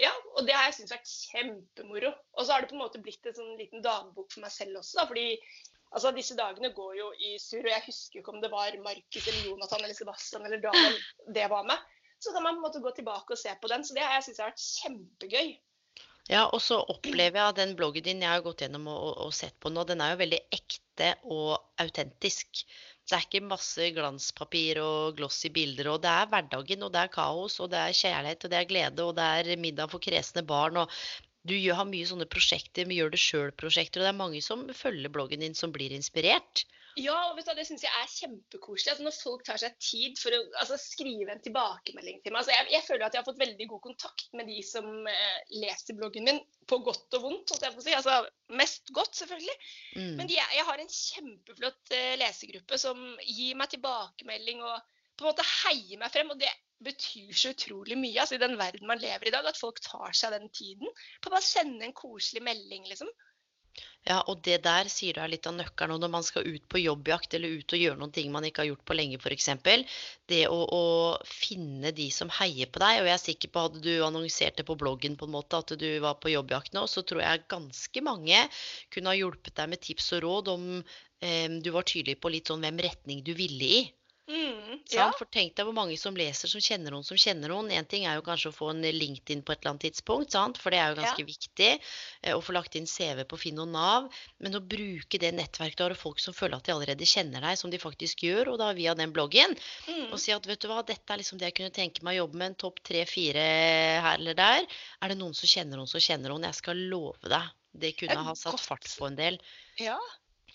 [0.00, 2.12] ja, og det har jeg syntes vært kjempemoro.
[2.36, 4.82] Og så har det på en måte blitt en sånn liten dagbok for meg selv
[4.82, 4.98] også.
[5.00, 5.28] Da, fordi
[5.94, 9.28] altså, disse dagene går jo i surr, og jeg husker ikke om det var Markus
[9.30, 10.98] eller Jonathan eller Sebastian eller Daniel
[11.36, 11.92] det var med.
[12.22, 13.84] Så kan man på en måte gå tilbake og se på den.
[13.84, 15.54] Så det har jeg syntes har vært kjempegøy.
[16.30, 19.18] Ja, og så opplever jeg at den bloggen din, jeg har gått gjennom og, og,
[19.26, 22.62] og sett på nå, den er jo veldig ekte og autentisk.
[23.04, 27.12] Det er ikke masse glanspapir og glossy bilder, og det er hverdagen, og det er
[27.12, 30.46] kaos, og det er kjærlighet, og det er glede, og det er middag for kresne
[30.48, 30.96] barn, og
[31.44, 35.12] du har mye sånne prosjekter, med gjør det sjøl-prosjekter, og det er mange som følger
[35.12, 36.64] bloggen din som blir inspirert.
[36.94, 38.92] Ja, og du, det syns jeg er kjempekoselig.
[38.92, 42.44] Altså, når folk tar seg tid for å altså, skrive en tilbakemelding til meg.
[42.44, 45.40] Altså, jeg, jeg føler at jeg har fått veldig god kontakt med de som eh,
[45.58, 46.38] leser bloggen min,
[46.70, 47.50] på godt og vondt.
[47.50, 47.96] holdt jeg på å si.
[47.98, 48.18] Altså,
[48.60, 49.56] mest godt, selvfølgelig.
[49.98, 50.12] Mm.
[50.20, 54.78] Men de, jeg har en kjempeflott eh, lesegruppe som gir meg tilbakemelding og
[55.18, 56.30] på en måte heier meg frem.
[56.30, 56.52] Og det
[56.84, 60.16] betyr så utrolig mye altså, i den verden man lever i dag, at folk tar
[60.16, 63.10] seg den tiden på å bare sende en koselig melding, liksom.
[64.04, 65.94] Ja, og det der sier du er litt av nøkkelen.
[65.96, 68.62] Og når man skal ut på jobbjakt eller ut og gjøre noen ting man ikke
[68.62, 69.48] har gjort på lenge, f.eks.
[70.30, 70.82] Det å, å
[71.24, 73.00] finne de som heier på deg.
[73.00, 75.74] Og jeg er sikker på hadde du annonsert det på bloggen på en måte, at
[75.80, 78.44] du var på jobbjakt nå, så tror jeg ganske mange
[78.92, 82.52] kunne ha hjulpet deg med tips og råd om eh, du var tydelig på litt
[82.52, 83.84] sånn hvem retning du ville i.
[84.24, 84.92] Mm, Sant?
[84.96, 85.06] ja.
[85.18, 87.66] For tenk deg hvor mange som leser som kjenner noen som kjenner noen.
[87.76, 90.56] En ting er jo kanskje å få en LinkedIn på et eller annet tidspunkt, sant?
[90.56, 91.68] for det er jo ganske viktig.
[92.22, 94.08] eh, Å få lagt inn CV på Finn og Nav.
[94.40, 97.44] Men å bruke det nettverket du har, og folk som føler at de allerede kjenner
[97.44, 99.52] deg, som de faktisk gjør, og da via den bloggen,
[99.88, 100.08] Mm.
[100.12, 102.24] og si at vet du hva, dette er liksom det jeg kunne tenke meg å
[102.24, 103.44] jobbe med, en topp tre-fire
[104.00, 104.66] her eller der.
[105.02, 106.48] Er det noen som kjenner noen som kjenner noen?
[106.48, 107.52] Jeg skal love deg.
[107.76, 109.38] Det kunne Ja, ha satt fart på en del.
[109.82, 109.98] Ja.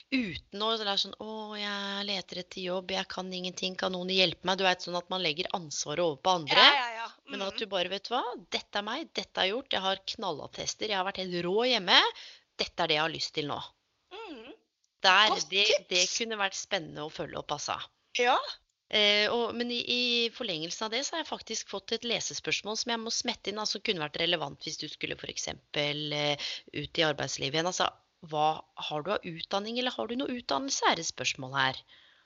[0.10, 4.10] Uten å det er sånn Å, jeg leter etter jobb, jeg kan ingenting, kan noen
[4.10, 4.58] hjelpe meg?
[4.58, 6.58] Du vet sånn at man legger ansvaret over på andre.
[6.58, 7.08] Ja, ja, ja.
[7.30, 7.48] Men Mm.
[7.48, 10.90] at du bare vet hva, dette er meg, dette har jeg gjort, jeg har knallattester,
[10.90, 12.00] jeg har vært helt rå hjemme.
[12.58, 13.60] Dette er det jeg har lyst til nå.
[14.16, 14.50] Mm.
[15.06, 17.78] Der, det, det kunne vært spennende å følge opp, altså.
[18.18, 18.34] Ja.
[18.90, 20.02] Eh, og, men i, i
[20.34, 23.62] forlengelsen av det så har jeg faktisk fått et lesespørsmål som jeg må smette inn,
[23.62, 25.52] altså kunne vært relevant hvis du skulle f.eks.
[25.78, 27.70] Eh, ut i arbeidslivet igjen.
[27.70, 27.92] Altså,
[28.28, 31.82] hva har du av utdanning, eller har du noe utdannelse, er et spørsmål her.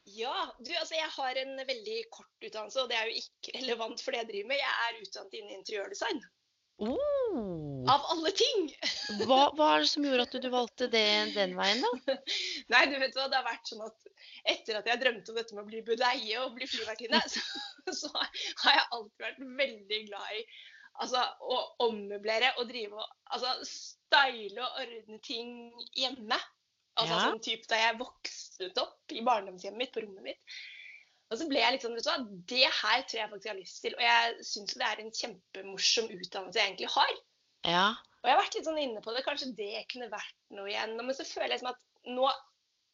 [0.09, 4.03] Ja, du, altså jeg har en veldig kort utdannelse, og det er jo ikke relevant
[4.03, 4.63] for det jeg driver med.
[4.63, 6.23] Jeg er utdannet innen interiørdesign.
[6.81, 7.85] Oh.
[7.93, 8.71] Av alle ting!
[9.29, 12.15] Hva, hva er det som gjorde at du valgte det den veien, da?
[12.73, 14.09] Nei, du vet hva, det har vært sånn at
[14.49, 17.43] etter at jeg drømte om dette med å bli budeie og bli flyvertinne, så,
[17.93, 20.43] så har jeg alltid vært veldig glad i
[21.01, 25.55] altså, å ommøblere og drive og altså, style og ordne ting
[25.97, 26.39] hjemme.
[26.93, 27.23] Altså Ja.
[27.25, 30.57] sånn type da jeg vokste opp i barndomshjemmet mitt, på rommet mitt.
[31.31, 32.17] Og så ble jeg litt sånn, vet du hva,
[32.51, 33.95] det her tror jeg faktisk jeg har lyst til.
[33.97, 37.13] Og jeg syns det er en kjempemorsom utdannelse jeg egentlig har.
[37.65, 37.87] Ja.
[38.21, 40.93] Og jeg har vært litt sånn inne på det, kanskje det kunne vært noe igjen.
[40.99, 42.29] Men så føler jeg som at nå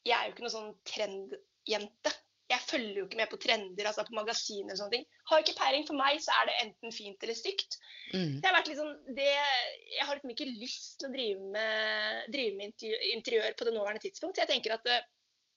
[0.08, 2.12] Jeg er jo ikke noe sånn trendjente.
[2.50, 5.04] Jeg følger jo ikke med på trender, altså på magasiner og sånne ting.
[5.30, 5.84] Har ikke peiling.
[5.86, 7.78] For meg så er det enten fint eller stygt.
[8.10, 8.40] Mm.
[8.42, 9.28] Det har vært sånn, det,
[9.94, 13.76] jeg har liksom ikke lyst til å drive med, drive med interiør, interiør på det
[13.76, 14.42] nåværende tidspunkt.
[14.42, 15.06] Jeg tenker at eh,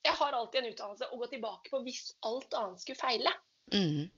[0.05, 3.33] jeg har alltid en utdannelse å gå tilbake på hvis alt annet skulle feile.
[3.73, 4.11] Mm.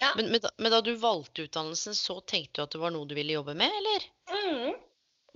[0.00, 0.10] Ja.
[0.16, 3.08] Men, men, da, men da du valgte utdannelsen, så tenkte du at det var noe
[3.08, 4.10] du ville jobbe med, eller?
[4.32, 4.74] Mm.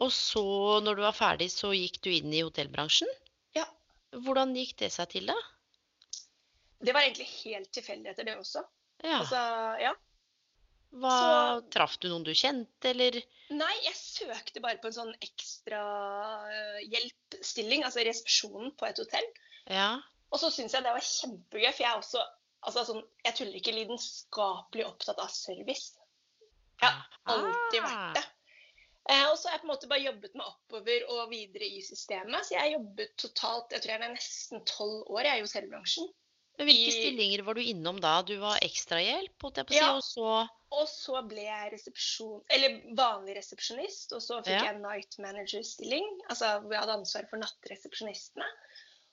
[0.00, 0.44] Og så,
[0.82, 3.08] når du var ferdig, så gikk du inn i hotellbransjen?
[3.56, 3.66] Ja.
[4.26, 5.36] Hvordan gikk det seg til, da?
[6.80, 8.62] Det var egentlig helt tilfeldigheter, det også.
[9.04, 9.18] Ja.
[9.20, 9.40] Altså,
[9.80, 9.92] ja.
[10.90, 13.20] Hva, så- Traff du noen du kjente, eller?
[13.50, 15.82] Nei, jeg søkte bare på en sånn ekstra
[16.50, 19.28] eh, hjelpstilling, altså resepsjonen på et hotell.
[19.70, 20.00] Ja.
[20.30, 22.22] Og så syns jeg det var kjempegøy, for jeg er også
[22.62, 25.94] altså sånn, Jeg tuller ikke lidenskapelig opptatt av service.
[26.80, 28.24] Jeg har alltid vært det.
[29.10, 31.80] Eh, og så har jeg på en måte bare jobbet meg oppover og videre i
[31.82, 32.44] systemet.
[32.46, 35.46] Så jeg har jobbet totalt jeg tror jeg er nesten tolv år jeg, er i
[35.48, 36.10] hotellbransjen.
[36.60, 38.18] Men hvilke stillinger var du innom da?
[38.28, 39.94] Du var ekstrahjelp, holdt jeg på å si, Ja.
[39.96, 44.64] og så Og så ble jeg resepsjon, eller vanlig resepsjonist, og så fikk Ja.
[44.68, 46.20] jeg night manager-stilling.
[46.28, 48.44] Altså hvor jeg hadde ansvar for nattresepsjonistene.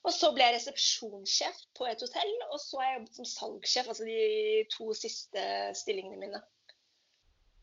[0.04, 3.88] Og så ble jeg resepsjonssjef på et hotell, og så har jeg jobbet som salgssjef,
[3.88, 5.42] altså de to siste
[5.74, 6.42] stillingene mine.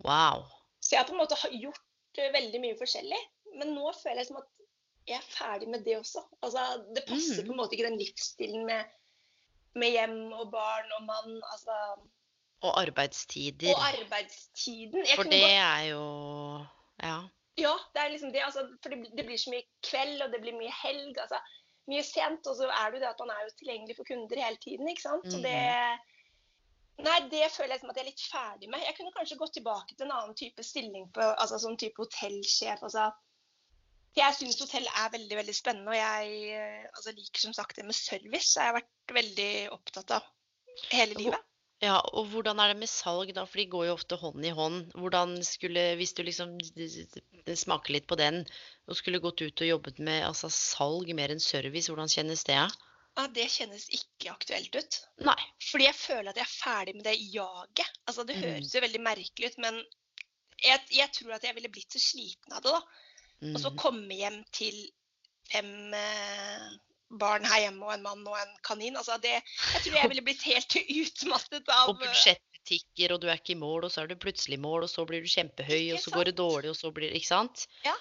[0.04, 0.44] Wow.
[0.82, 3.22] Så jeg har på en måte gjort eh, veldig mye forskjellig.
[3.56, 4.52] Men nå føler jeg som at
[5.08, 6.22] jeg er ferdig med det også.
[6.44, 7.48] Altså, det passer Mm.
[7.48, 8.86] på en måte ikke den livsstilen med,
[9.76, 11.42] med hjem og barn og mann.
[11.54, 11.76] Altså,
[12.64, 13.74] Og arbeidstider.
[13.76, 15.06] og arbeidstiden.
[15.08, 16.04] Jeg For det godt- er jo
[17.04, 17.18] Ja.
[17.58, 18.42] Ja, det er liksom det.
[18.44, 21.16] Altså, for det, det blir så mye kveld, og det blir mye helg.
[21.20, 21.40] altså
[21.88, 22.48] Mye sent.
[22.48, 24.88] Og så er det jo det at man er jo tilgjengelig for kunder hele tiden.
[24.90, 25.26] ikke sant?
[25.32, 26.00] Så det
[26.98, 28.80] Nei, det føler jeg som at jeg er litt ferdig med.
[28.80, 32.80] Jeg kunne kanskje gått tilbake til en annen type stilling på altså sånn type hotellsjef.
[32.84, 33.12] altså
[34.16, 37.86] jeg syns hotell er veldig veldig spennende, og jeg eh, altså, liker som sagt det
[37.86, 38.56] med service.
[38.56, 40.24] Jeg har vært veldig opptatt av
[40.94, 41.42] hele livet.
[41.84, 44.54] Ja, og hvordan er det med salg da, for de går jo ofte hånd i
[44.56, 44.94] hånd.
[44.96, 46.56] Hvordan skulle, hvis du liksom
[47.60, 48.46] smaker litt på den,
[48.88, 52.56] og skulle gått ut og jobbet med altså, salg mer enn service, hvordan kjennes det?
[52.58, 52.70] Ja?
[53.16, 55.02] Ja, Det kjennes ikke aktuelt ut.
[55.24, 55.38] Nei.
[55.70, 57.92] Fordi jeg føler at jeg er ferdig med det jaget.
[58.08, 58.44] Altså, det Mm.
[58.48, 59.84] høres jo veldig merkelig ut, men
[60.64, 62.72] jeg, jeg tror at jeg ville blitt så sliten av det.
[62.72, 62.82] da.
[63.42, 63.78] Og så Mhm.
[63.78, 64.76] komme hjem til
[65.52, 66.70] fem eh,
[67.20, 68.96] barn her hjemme og en mann og en kanin.
[68.98, 69.36] Altså, det,
[69.74, 73.60] jeg tror jeg ville blitt helt utmattet av Og budsjettetikker og du er ikke i
[73.62, 76.12] mål, og så er du plutselig i mål, og så blir du kjempehøy, og så
[76.16, 77.68] går det dårlig, og så blir det Ikke sant?
[77.86, 77.94] Ja.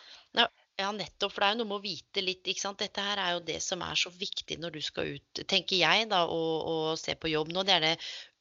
[0.74, 1.30] Ja, nettopp.
[1.30, 2.80] For det er jo noe med å vite litt, ikke sant.
[2.82, 6.08] Dette her er jo det som er så viktig når du skal ut, tenker jeg,
[6.10, 7.62] da, og, og se på jobb nå.
[7.62, 7.92] Det er det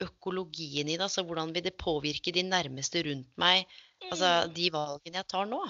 [0.01, 1.03] økologien i det.
[1.05, 3.67] Altså hvordan vil det påvirke de nærmeste rundt meg,
[4.09, 5.61] altså de valgene jeg tar nå.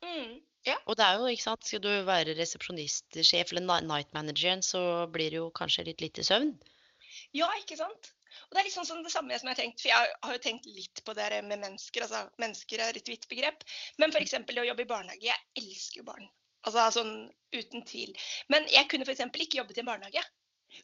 [0.00, 0.76] mm, mm, Ja.
[0.86, 5.06] Og det er jo, ikke sant, skal du være resepsjonistsjef eller ni- night manageren, så
[5.12, 6.56] blir det jo kanskje litt lite søvn.
[7.32, 8.12] ja, ikke sant?
[8.46, 10.38] Og det er liksom sånn det samme som jeg har tenkt, for jeg har- jo
[10.38, 12.02] tenkt litt på det med mennesker.
[12.02, 13.62] altså Mennesker er et vidt begrep.
[13.98, 14.30] Men f.eks.
[14.30, 15.22] det å jobbe i barnehage.
[15.22, 16.28] Jeg elsker jo barn.
[16.64, 18.12] Altså sånn uten tvil.
[18.48, 19.20] Men jeg kunne f.eks.
[19.20, 20.22] ikke jobbet i en barnehage.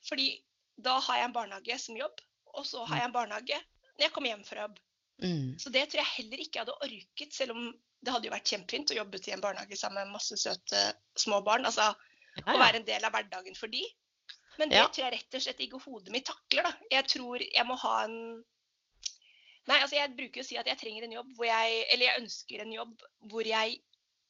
[0.09, 0.42] Fordi
[0.81, 2.21] da har jeg en barnehage som jobb,
[2.55, 3.59] og så har jeg en barnehage
[3.99, 4.79] når jeg kommer hjem fra jobb.
[5.22, 5.58] Mm.
[5.62, 7.66] Så det tror jeg heller ikke jeg hadde orket, selv om
[8.02, 10.80] det hadde jo vært kjempefint å jobbe i en barnehage sammen med masse søte
[11.16, 11.66] små barn.
[11.68, 11.92] Altså
[12.32, 13.82] Ja, å være en del av hverdagen for de.
[14.58, 14.88] Men det Ja.
[14.88, 16.62] tror jeg rett og slett ikke hodet mitt takler.
[16.64, 16.72] da.
[16.90, 18.44] Jeg tror jeg må ha en
[19.68, 22.06] Nei, altså jeg bruker jo å si at jeg trenger en jobb hvor jeg Eller
[22.06, 23.80] jeg ønsker en jobb hvor jeg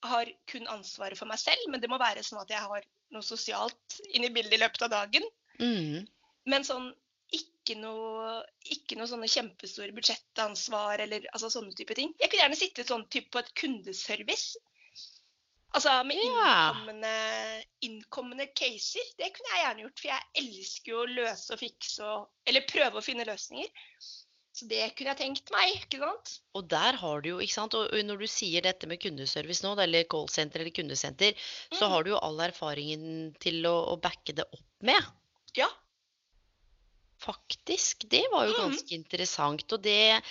[0.04, 2.82] har kun ansvaret for meg selv, men det må være sånn at jeg har
[3.14, 5.22] noe sosialt inn i bildet i løpet av dagen.
[5.60, 6.08] Mm.
[6.50, 6.88] Men sånn
[7.62, 8.42] ikke noe,
[8.74, 12.12] ikke noe sånne kjempestore budsjettansvar eller altså sånne type ting.
[12.20, 14.56] Jeg kunne gjerne sittet sånn type på et kundeservice.
[15.72, 17.12] Altså med innkommende,
[17.86, 19.06] innkommende caser.
[19.16, 22.66] Det kunne jeg gjerne gjort, for jeg elsker jo å løse og fikse og Eller
[22.68, 23.70] prøve å finne løsninger.
[24.52, 26.34] Så det kunne jeg tenkt meg, ikke sant?
[26.58, 29.72] Og der har du jo, ikke sant, og når du sier dette med kundeservice nå,
[29.80, 31.32] eller callsenter eller kundesenter,
[31.72, 31.90] så Mhm.
[31.94, 35.00] har du jo all erfaringen til å, å backe det opp med.
[35.56, 35.70] Ja.
[37.22, 38.08] Faktisk.
[38.10, 38.70] Det var jo Mhm.
[38.70, 39.72] ganske interessant.
[39.72, 40.22] Og det,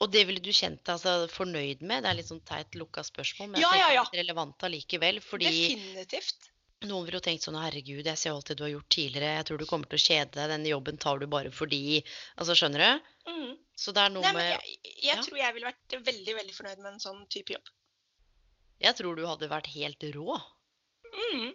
[0.00, 2.02] og det ville du kjent deg altså, fornøyd med?
[2.04, 4.04] Det er litt sånn teit lukka spørsmål, men Ja, ja, ja.
[4.14, 5.20] relevant allikevel.
[5.20, 6.48] Definitivt.
[6.82, 9.44] noen ville jo tenkt sånn herregud, jeg ser alt det du har gjort tidligere, jeg
[9.46, 12.02] tror du kommer til å kjede deg, denne jobben tar du bare fordi
[12.36, 13.02] Altså, skjønner du?
[13.30, 13.58] Mm.
[13.76, 15.22] Så det er noe Nei, men med jeg, jeg ja.
[15.22, 17.68] tror jeg ville vært veldig veldig fornøyd med en sånn type jobb.
[18.80, 20.40] Jeg tror du hadde vært helt rå.
[21.30, 21.54] Mm.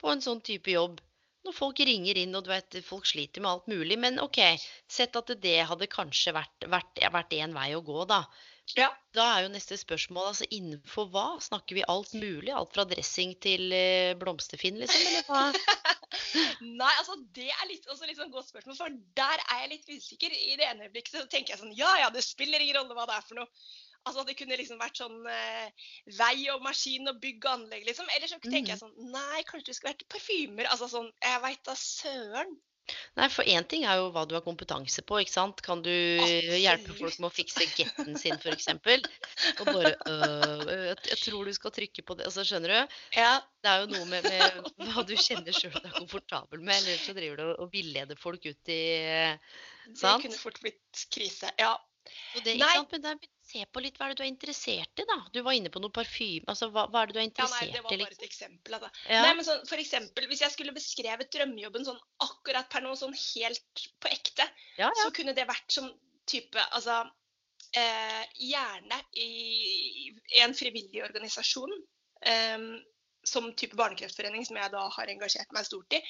[0.00, 1.00] på en sånn type jobb.
[1.46, 3.96] Når folk ringer inn, og du vet, folk sliter med alt mulig.
[4.00, 4.40] Men OK,
[4.90, 8.24] sett at det hadde kanskje vært, vært, vært en vei å gå, da.
[8.78, 8.90] Ja.
[9.16, 11.24] Da er jo neste spørsmål altså innenfor hva?
[11.42, 12.52] Snakker vi alt mulig?
[12.54, 15.08] Alt fra dressing til eh, blomsterfinn, liksom?
[15.08, 15.96] Eller hva?
[16.80, 19.90] Nei, altså det er litt, også litt sånn godt spørsmål, for der er jeg litt
[19.90, 20.34] usikker.
[20.34, 23.08] I det ene øyeblikket så tenker jeg sånn Ja, ja, det spiller ingen rolle hva
[23.10, 23.50] det er for noe.
[24.08, 25.68] Altså Det kunne liksom vært sånn eh,
[26.16, 28.08] vei og maskin og bygg og anlegg, liksom.
[28.16, 30.70] Eller så tenker jeg sånn Nei, kanskje det skulle vært parfymer.
[30.72, 32.56] Altså sånn Jeg veit da søren.
[33.14, 35.60] Nei, for én ting er jo hva du har kompetanse på, ikke sant.
[35.62, 38.66] Kan du hjelpe folk med å fikse getten sin, f.eks.?
[39.60, 42.26] Og bare øh, jeg, tror du skal trykke på det.
[42.30, 42.96] Altså, skjønner du?
[43.14, 43.36] Ja.
[43.62, 46.98] Det er jo noe med, med hva du kjenner sjøl du er komfortabel med, eller
[47.04, 48.80] så driver du og- villeder folk ut i
[49.36, 51.52] Det kunne fort blitt krise.
[51.60, 51.76] Ja.
[52.44, 52.72] Det, Nei.
[52.78, 55.18] er, se på litt hva er det du er interessert i, da.
[55.34, 56.46] Du var inne på noe parfyme.
[56.50, 58.24] Altså, hva, hva er det du er ja, nei, interessert det var i, bare et
[58.24, 58.28] liksom?
[58.30, 58.76] eksempel.
[58.78, 58.90] Altså.
[59.06, 59.22] Ja.
[59.26, 63.16] Nei, men sånn, for eksempel, Hvis jeg skulle beskrevet drømmejobben sånn akkurat per nå, sånn
[63.16, 64.92] helt på ekte, ja, ja.
[65.02, 65.90] så kunne det vært som
[66.30, 67.00] type Altså
[67.74, 69.30] eh, gjerne i,
[70.36, 71.74] i en frivillig organisasjon.
[72.30, 72.70] Eh,
[73.26, 76.00] som type barnekreftforening, som jeg da har engasjert meg stort i.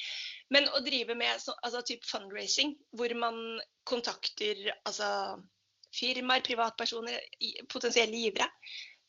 [0.54, 3.40] Men å drive med altså, type fundraising, hvor man
[3.88, 5.40] kontakter altså,
[5.94, 7.18] firmaer, privatpersoner,
[7.68, 8.46] potensielle givere,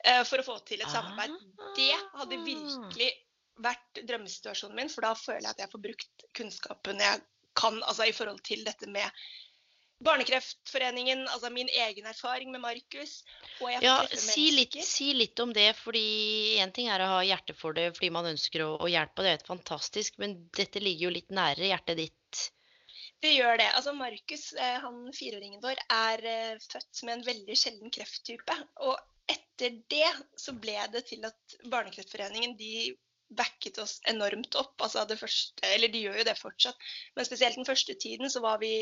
[0.04, 1.36] eh, for å få til et samarbeid.
[1.78, 2.46] Det hadde Ah.
[2.46, 3.12] virkelig
[3.62, 7.22] vært drømmesituasjonen min, for da føler jeg at jeg får brukt kunnskapen jeg
[7.56, 9.12] kan altså i forhold til dette med
[10.02, 13.24] Barnekreftforeningen, altså min egen erfaring med Markus.
[13.62, 17.20] Og jeg Ja, si litt, si litt om det, fordi én ting er å ha
[17.22, 20.50] hjerte for det fordi man ønsker å, å hjelpe, og det er helt fantastisk, men
[20.58, 22.18] dette ligger jo litt nærere hjertet ditt.
[23.22, 23.70] Det gjør det.
[23.78, 28.56] Altså Markus, eh, han fireåringen vår, er eh, født med en veldig sjelden krefttype.
[28.88, 28.98] Og
[29.30, 30.10] etter det
[30.42, 32.92] så ble det til at Barnekreftforeningen de
[33.38, 34.74] backet oss enormt opp.
[34.82, 36.88] Altså det første, eller de gjør jo det fortsatt.
[37.16, 38.74] Men spesielt den første tiden så var vi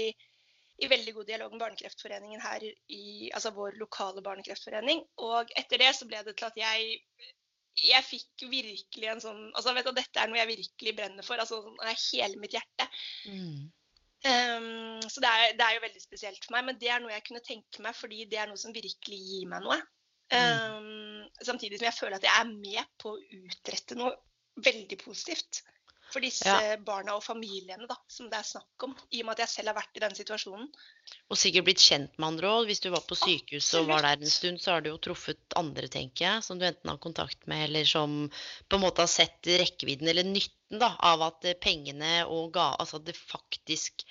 [0.80, 5.04] i veldig god dialog med Barnekreftforeningen her i altså vår lokale barnekreftforening.
[5.26, 7.02] Og etter det så ble det til at jeg
[7.80, 11.40] jeg fikk virkelig en sånn altså vet du, Dette er noe jeg virkelig brenner for.
[11.40, 12.88] altså sånn hele mitt hjerte.
[13.28, 13.70] Mm.
[14.28, 17.14] Ehm, så det er, det er jo veldig spesielt for meg, men det er noe
[17.14, 19.80] jeg kunne tenke meg, fordi det er noe som virkelig gir meg noe.
[20.36, 24.12] Ehm, samtidig som jeg føler at jeg er med på å utrette noe
[24.60, 25.64] veldig positivt
[26.10, 26.76] for disse Ja.
[26.78, 29.72] barna og familiene da, som det er snakk om, i og med at jeg selv
[29.72, 30.70] har vært i den situasjonen.
[31.30, 32.70] Og sikkert blitt kjent med andre òg.
[32.70, 35.58] Hvis du var på sykehuset og var der en stund, så har du jo truffet
[35.60, 38.18] andre, tenker jeg, som du enten har kontakt med, eller som
[38.70, 42.76] på en måte har sett rekkevidden eller nytten da, av at eh, pengene og ga
[42.80, 44.06] Altså det faktisk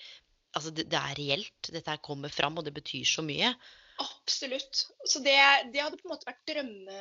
[0.56, 1.68] Altså det, det er reelt.
[1.70, 3.52] Dette her kommer fram, og det betyr så mye.
[4.00, 4.86] Absolutt.
[5.04, 5.36] Så det,
[5.72, 7.00] det hadde på en måte vært drømme,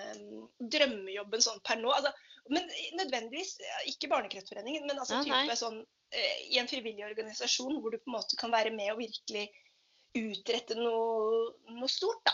[0.76, 1.92] drømmejobben sånn per nå.
[1.94, 2.12] Altså,
[2.54, 2.68] men
[3.00, 3.58] nødvendigvis
[3.92, 5.80] ikke Barnekreftforeningen, men altså Ja, type sånn
[6.16, 9.48] eh, i en frivillig organisasjon hvor du på en måte kan være med og virkelig
[10.18, 12.34] utrette noe, noe stort, da.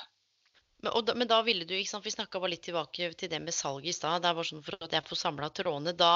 [0.84, 3.40] Men, da, men da ville du, ikke sant, Vi snakka bare litt tilbake til det
[3.42, 4.22] med salg i stad.
[4.24, 5.94] Det er bare sånn for at jeg får samla trådene.
[6.02, 6.10] Da,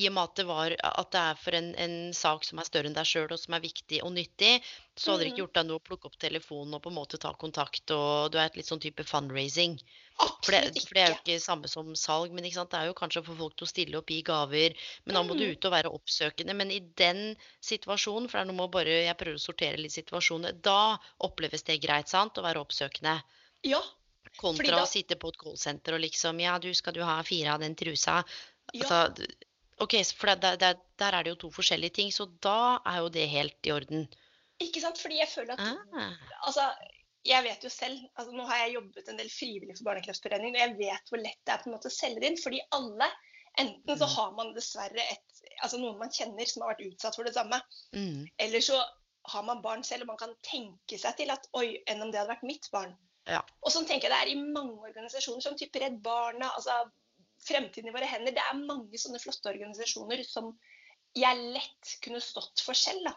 [0.00, 2.68] i og med at det, var, at det er for en, en sak som er
[2.70, 4.52] større enn deg sjøl, og som er viktig og nyttig,
[4.96, 5.44] så hadde det ikke Mhm.
[5.44, 7.90] gjort deg noe å plukke opp telefonen og på en måte ta kontakt.
[7.98, 9.76] og Du er et litt sånn type fundraising.
[10.44, 11.36] For det, for det er jo ikke.
[11.44, 12.70] samme som salg, men ikke sant?
[12.72, 14.74] det er jo kanskje å få folk til å stille opp, gi gaver.
[15.04, 15.52] Men da må du Mhm.
[15.52, 16.56] ut og være oppsøkende.
[16.56, 19.76] Men i den situasjonen, for det er noe med å bare Jeg prøver å sortere
[19.80, 20.56] litt situasjoner.
[20.62, 20.96] Da
[21.28, 22.40] oppleves det greit, sant?
[22.40, 23.20] Å være oppsøkende.
[23.64, 23.82] Ja.
[24.38, 27.54] Kontra da- å sitte på et callsenter og liksom Ja, du, skal du ha fire
[27.54, 28.24] av den trusa?
[28.72, 28.80] ja.
[28.86, 29.26] Altså,
[29.80, 33.08] OK, for der, der, der er det jo to forskjellige ting, så da er jo
[33.08, 34.06] det helt i orden.
[34.60, 34.98] Ikke sant?
[35.00, 36.12] Fordi jeg føler at Ah,
[36.46, 36.66] altså,
[37.24, 40.60] jeg vet jo selv altså Nå har jeg jobbet en del frivillig for Barnekreftforeningen, og
[40.60, 42.36] jeg vet hvor lett det er på en måte å selge det inn.
[42.36, 43.10] Fordi alle
[43.58, 44.14] Enten så Mm.
[44.14, 47.60] har man dessverre et, altså noen man kjenner som har vært utsatt for det samme.
[47.92, 48.28] Mm.
[48.38, 48.78] Eller så
[49.26, 52.20] har man barn selv, og man kan tenke seg til at oi, enn om det
[52.20, 52.94] hadde vært mitt barn.
[53.28, 53.40] Ja.
[53.60, 56.82] Og sånn tenker jeg det er i mange organisasjoner, som type Redd Barna, altså
[57.40, 58.34] Fremtiden i våre hender.
[58.36, 60.50] Det er mange sånne flotte organisasjoner som
[61.16, 63.06] jeg lett kunne stått for selv.
[63.06, 63.14] da.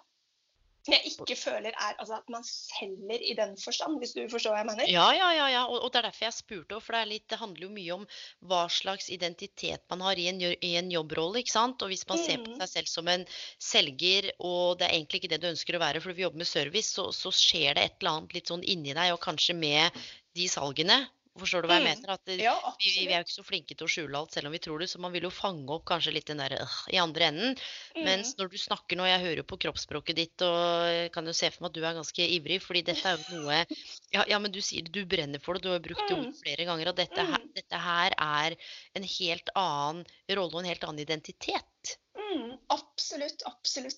[0.84, 4.52] Som jeg ikke føler er altså, at man selger i den forstand, hvis du forstår
[4.52, 4.90] hva jeg mener.
[4.92, 5.62] Ja, ja, ja, ja.
[5.72, 7.72] Og, og det er derfor jeg spurte òg, for det, er litt, det handler jo
[7.78, 8.04] mye om
[8.52, 11.86] hva slags identitet man har i en, i en jobbrolle, ikke sant.
[11.88, 12.60] Og hvis man ser på Mhm.
[12.60, 13.24] seg selv som en
[13.64, 16.52] selger, og det er egentlig ikke det du ønsker å være, for du jobber med
[16.52, 20.04] service, så, så skjer det et eller annet litt sånn inni deg, og kanskje med
[20.36, 21.06] de salgene.
[21.34, 21.90] Forstår du hva jeg Mm.
[21.90, 22.12] mener?
[22.14, 24.46] At det, Ja, vi, vi er jo ikke så flinke til å skjule alt, selv
[24.48, 26.76] om vi tror det, så man vil jo fange opp kanskje litt den der øh,
[26.94, 27.56] i andre enden.
[27.96, 28.04] Mm.
[28.06, 31.34] Mens når du snakker nå, jeg hører jo på kroppsspråket ditt og jeg kan jo
[31.34, 33.66] se for meg at du er ganske ivrig, fordi dette er jo noe
[34.14, 36.42] Ja, ja men du sier du brenner for det, du har brukt det ordet Mm.
[36.44, 37.52] flere ganger, og dette her, Mm.
[37.58, 38.56] dette her er
[38.96, 41.98] en helt annen rolle og en helt annen identitet.
[42.14, 43.98] Mm, absolutt, absolutt.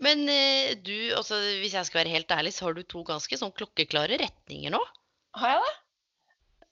[0.00, 3.38] Men eh, du, altså hvis jeg skal være helt ærlig, så har du to ganske
[3.38, 4.82] sånn klokkeklare retninger nå.
[5.38, 5.76] Har jeg det?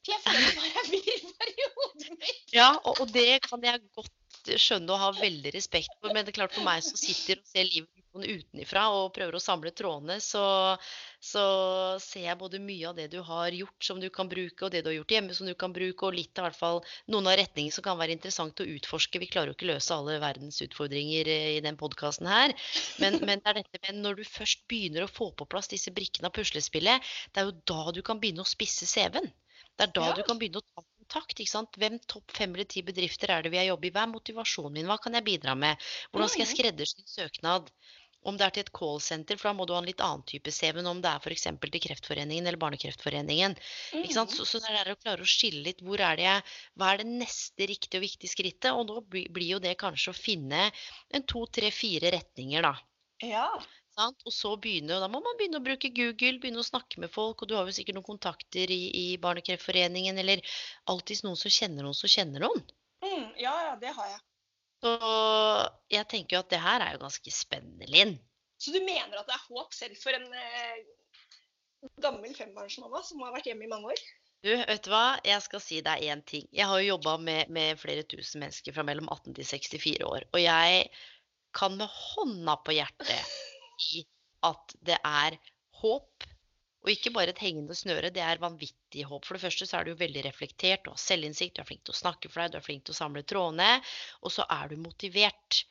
[0.07, 2.55] For jeg føler bare jeg er bare i hodet mitt.
[2.55, 4.15] Ja, og, og det kan jeg godt
[4.63, 7.49] skjønne og ha veldig respekt for, men det er klart for meg som sitter og
[7.51, 10.45] ser livet sånn utenifra og prøver å samle trådene, så,
[11.21, 11.45] så
[12.03, 14.83] ser jeg både mye av det du har gjort som du kan bruke, og det
[14.85, 17.39] du har gjort hjemme som du kan bruke, og litt av hvert fall noen av
[17.41, 19.21] retningene som kan være interessant å utforske.
[19.23, 22.55] Vi klarer jo ikke løse alle verdens utfordringer eh, i den podkasten her,
[23.03, 25.93] men, men det er dette med når du først begynner å få på plass disse
[25.95, 29.29] brikkene av puslespillet, det er jo da du kan begynne å spisse CV-en.
[29.77, 30.15] Det er da Ja.
[30.17, 31.39] du kan begynne å ta kontakt.
[31.39, 31.77] ikke sant?
[31.77, 33.95] Hvem topp fem eller ti bedrifter er det vi har jobbet i?
[33.95, 34.89] Hva er motivasjonen min?
[34.91, 35.77] Hva kan jeg bidra med?
[36.11, 37.71] Hvordan skal jeg skreddersy en søknad?
[38.27, 40.51] Om det er til et callsenter, for da må du ha en litt annen type
[40.51, 41.45] CV enn om det er f.eks.
[41.47, 43.55] til Kreftforeningen eller Barnekreftforeningen.
[43.95, 44.09] Mm.
[44.11, 46.43] Så, så det er å klare å skille litt hvor er det jeg,
[46.75, 48.73] hva er det neste riktige og viktige skrittet?
[48.73, 50.73] Og blir, blir jo det kanskje å finne
[51.15, 52.75] en to, tre, fire retninger, da.
[53.23, 53.47] Ja.
[53.97, 54.25] Sant?
[54.29, 57.13] Og så begynne, og da må man begynne å bruke Google, begynne å snakke med
[57.13, 57.43] folk.
[57.43, 60.43] Og du har jo sikkert noen kontakter i, i Barnekreftforeningen, eller
[60.93, 62.61] alltids noen som kjenner noen som kjenner noen.
[63.05, 64.21] Mm, ja, ja, det har jeg.
[64.85, 64.93] Så
[65.95, 68.15] jeg tenker jo at det her er jo ganske spennende, Linn.
[68.61, 70.85] Så du mener at det er håp selv for en eh,
[72.05, 74.07] gammel fembarnsmamma som har vært hjemme i mange år?
[74.45, 75.17] Du, vet du hva?
[75.25, 76.45] Jeg skal si deg én ting.
[76.55, 80.29] Jeg har jo jobba med, med flere tusen mennesker fra mellom 18 til 64 år.
[80.37, 80.89] Og jeg
[81.57, 84.07] kan med hånda på hjertet si
[84.47, 85.39] at det er
[85.83, 86.27] håp.
[86.87, 89.25] Og ikke bare et hengende snøre, det er vanvittig håp.
[89.27, 91.97] For det første så er du veldig reflektert, du har selvinnsikt, du er flink til
[91.97, 93.81] å snakke for deg, du er flink til å samle trådene,
[94.23, 95.65] og så er du motivert.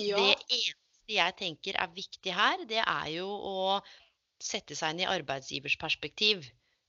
[0.00, 0.16] Ja.
[0.16, 3.56] Det eneste jeg tenker er viktig her, det er jo å
[4.40, 6.46] sette seg inn i arbeidsgivers perspektiv.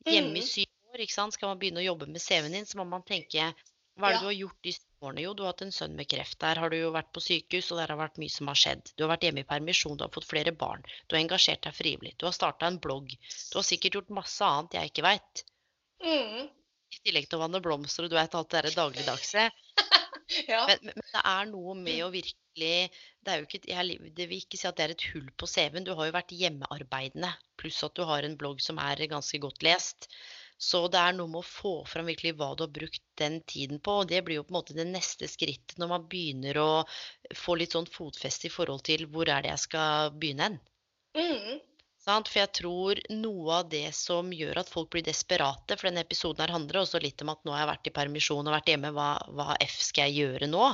[0.07, 0.47] Hjemme i Mhm.
[0.47, 1.33] syv år, ikke sant?
[1.35, 3.51] skal man begynne å jobbe med CV-en din, så må man tenke
[3.99, 4.19] hva er det Ja.
[4.21, 5.23] du har gjort i syv årene?
[5.25, 6.39] Jo, du har hatt en sønn med kreft.
[6.43, 8.93] Der har du jo vært på sykehus, og der har vært mye som har skjedd.
[8.97, 10.85] Du har vært hjemme i permisjon, du har fått flere barn.
[11.07, 12.15] Du har engasjert deg frivillig.
[12.17, 13.15] Du har starta en blogg.
[13.51, 15.43] Du har sikkert gjort masse annet jeg ikke veit.
[16.03, 16.49] Mm,
[16.93, 19.47] I tillegg til å vanne blomster, og du vet alt det der dagligdagse.
[20.51, 20.61] ja.
[20.69, 22.75] Men, men det er noe med å virkelig
[23.23, 25.85] Det er ikke, jeg det vil ikke si at det er et hull på CV-en.
[25.87, 29.65] Du har jo vært hjemmearbeidende, pluss at du har en blogg som er ganske godt
[29.65, 30.09] lest.
[30.57, 33.81] Så det er noe med å få fram virkelig hva du har brukt den tiden
[33.83, 33.97] på.
[34.03, 36.71] Og det blir jo på en måte det neste skrittet når man begynner å
[37.35, 40.59] få litt sånn fotfeste i forhold til hvor er det jeg skal begynne hen.
[41.17, 41.59] Mm?
[42.03, 46.43] For jeg tror noe av det som gjør at folk blir desperate, for denne episoden
[46.43, 48.91] her handler også litt om at nå har jeg vært i permisjon og vært hjemme,
[48.97, 50.65] hva, hva F skal jeg gjøre nå?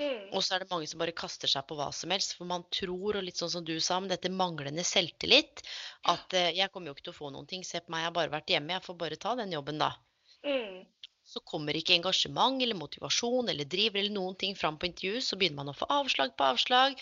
[0.00, 2.50] mm, Og så er det mange som bare kaster seg på hva som helst, for
[2.50, 5.62] man tror, og litt sånn som du sa, om dette manglende selvtillit,
[6.10, 8.10] at eh, jeg kommer jo ikke til å få noen ting, se på meg, jeg
[8.10, 9.94] har bare vært hjemme, jeg får bare ta den jobben da.
[10.42, 10.82] mm.
[11.32, 15.38] Så kommer ikke engasjement eller motivasjon eller driver eller noen ting fram på intervju, så
[15.38, 16.96] begynner man å få avslag på avslag.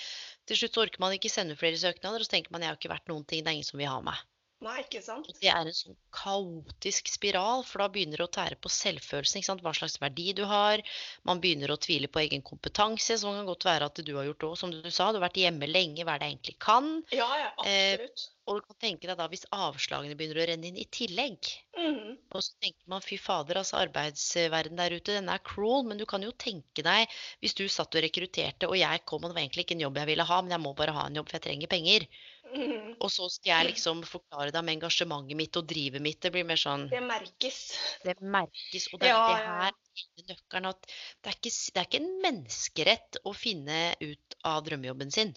[0.50, 2.90] Til slutt orker man ikke sende flere søknader, og så tenker man jeg har ikke
[2.90, 4.18] vært noen ting, det er ingen som vil ha meg.
[4.60, 5.28] Nei, ikke sant?
[5.40, 9.62] Det er en sånn kaotisk spiral, for da begynner det å tære på selvfølelsen.
[9.64, 10.82] Hva slags verdi du har.
[11.24, 14.44] Man begynner å tvile på egen kompetanse, som kan godt være at du har gjort
[14.50, 15.08] òg, som du sa.
[15.08, 16.92] Du har vært hjemme lenge, hva er det jeg egentlig kan?
[17.16, 18.26] Ja, ja, Eh, absolutt.
[18.50, 21.50] Og du kan tenke deg da hvis avslagene begynner å renne inn i tillegg.
[21.78, 25.84] Mm, Og så tenker man fy fader, altså arbeidsverden der ute, den er cruel.
[25.86, 27.06] Men du kan jo tenke deg
[27.40, 30.02] hvis du satt og rekrutterte, og jeg kom, og det var egentlig ikke en jobb
[30.02, 32.08] jeg ville ha, men jeg må bare ha en jobb, for jeg trenger penger.
[32.54, 32.96] Mm.
[32.98, 36.20] Og så skal jeg liksom forklare deg om engasjementet mitt og drivet mitt.
[36.22, 37.60] Det blir mer sånn Det merkes.
[38.04, 41.88] Det merkes, og det Ja, det her er nøkkelen at det er, ikke, det er
[41.88, 45.34] ikke en menneskerett å finne ut av drømmejobben sin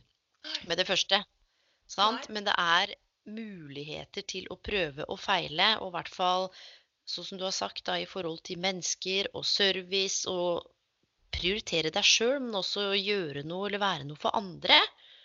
[0.67, 1.23] med det første.
[1.87, 2.29] Sant?
[2.33, 2.95] Men det er
[3.29, 6.49] muligheter til å prøve og feile, og i hvert fall
[7.07, 10.63] sånn som du har sagt, da, i forhold til mennesker og service, og
[11.33, 14.77] prioritere deg sjøl, men også gjøre noe eller være noe for andre.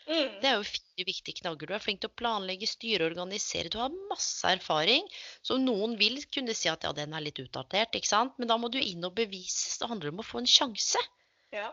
[0.09, 0.39] Mm.
[0.41, 1.69] Det er jo fire viktige knagger.
[1.69, 3.73] Du er flink til å planlegge, styre, organisere.
[3.73, 5.05] Du har masse erfaring.
[5.45, 8.39] Så noen vil kunne si at ja, den er litt utdatert, ikke sant.
[8.41, 9.77] Men da må du inn og bevises.
[9.81, 11.03] Det handler om å få en sjanse.
[11.55, 11.71] Ja.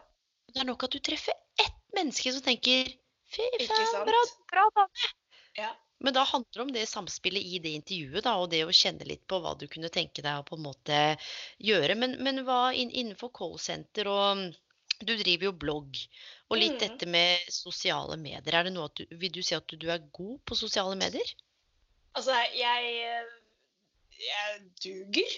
[0.51, 2.91] Det er nok at du treffer ett menneske som tenker
[3.35, 4.19] Fy faen, bra,
[4.51, 5.09] bra dame.
[5.57, 5.71] ja.
[6.03, 9.07] Men da handler det om det samspillet i det intervjuet, da, og det å kjenne
[9.07, 10.99] litt på hva du kunne tenke deg å på en måte
[11.63, 11.95] gjøre.
[11.97, 14.43] Men, men hva inn, innenfor callsenter og
[15.01, 15.97] Du driver jo blogg.
[16.49, 16.79] Og litt Mm.
[16.83, 18.53] dette med sosiale medier.
[18.53, 20.95] Er det noe at du, vil du si at du, du er god på sosiale
[20.95, 21.33] medier?
[22.15, 23.25] Altså, jeg,
[24.15, 25.33] jeg duger.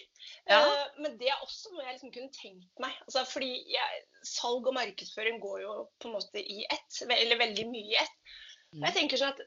[0.50, 0.60] Ja.
[0.60, 2.94] Eh, Men det er også noe jeg liksom kunne tenkt meg.
[3.08, 7.68] Altså, fordi jeg, salg og markedsføring går jo på en måte i ett, eller veldig
[7.72, 8.18] mye i ett.
[8.76, 9.42] Og jeg tenker sånn at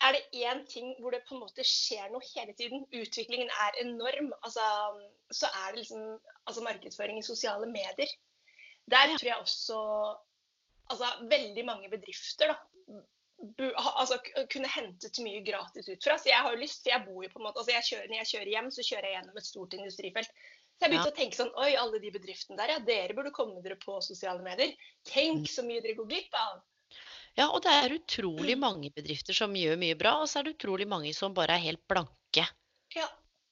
[0.00, 3.76] er det én ting hvor det på en måte skjer noe hele tiden, utviklingen er
[3.82, 4.64] enorm, altså,
[5.30, 6.18] så er det liksom
[6.48, 8.08] altså markedsføring i sosiale medier.
[8.90, 9.80] Der tror jeg også
[10.90, 12.58] altså, veldig mange bedrifter da,
[13.96, 14.18] altså,
[14.52, 16.18] kunne hentet mye gratis ut fra.
[16.20, 18.08] Så jeg har jo lyst, for jeg bor jo på en måte, altså jeg kjører,
[18.10, 20.34] Når jeg kjører hjem, så kjører jeg gjennom et stort industrifelt.
[20.80, 23.62] Så jeg begynte å tenke sånn Oi, alle de bedriftene der, ja, dere burde komme
[23.64, 24.74] dere på sosiale medier.
[25.08, 26.60] Tenk så mye dere går glipp av.
[27.38, 30.56] Ja, og det er utrolig mange bedrifter som gjør mye bra, og så er det
[30.56, 32.46] utrolig mange som bare er helt blanke.
[32.96, 33.06] Ja.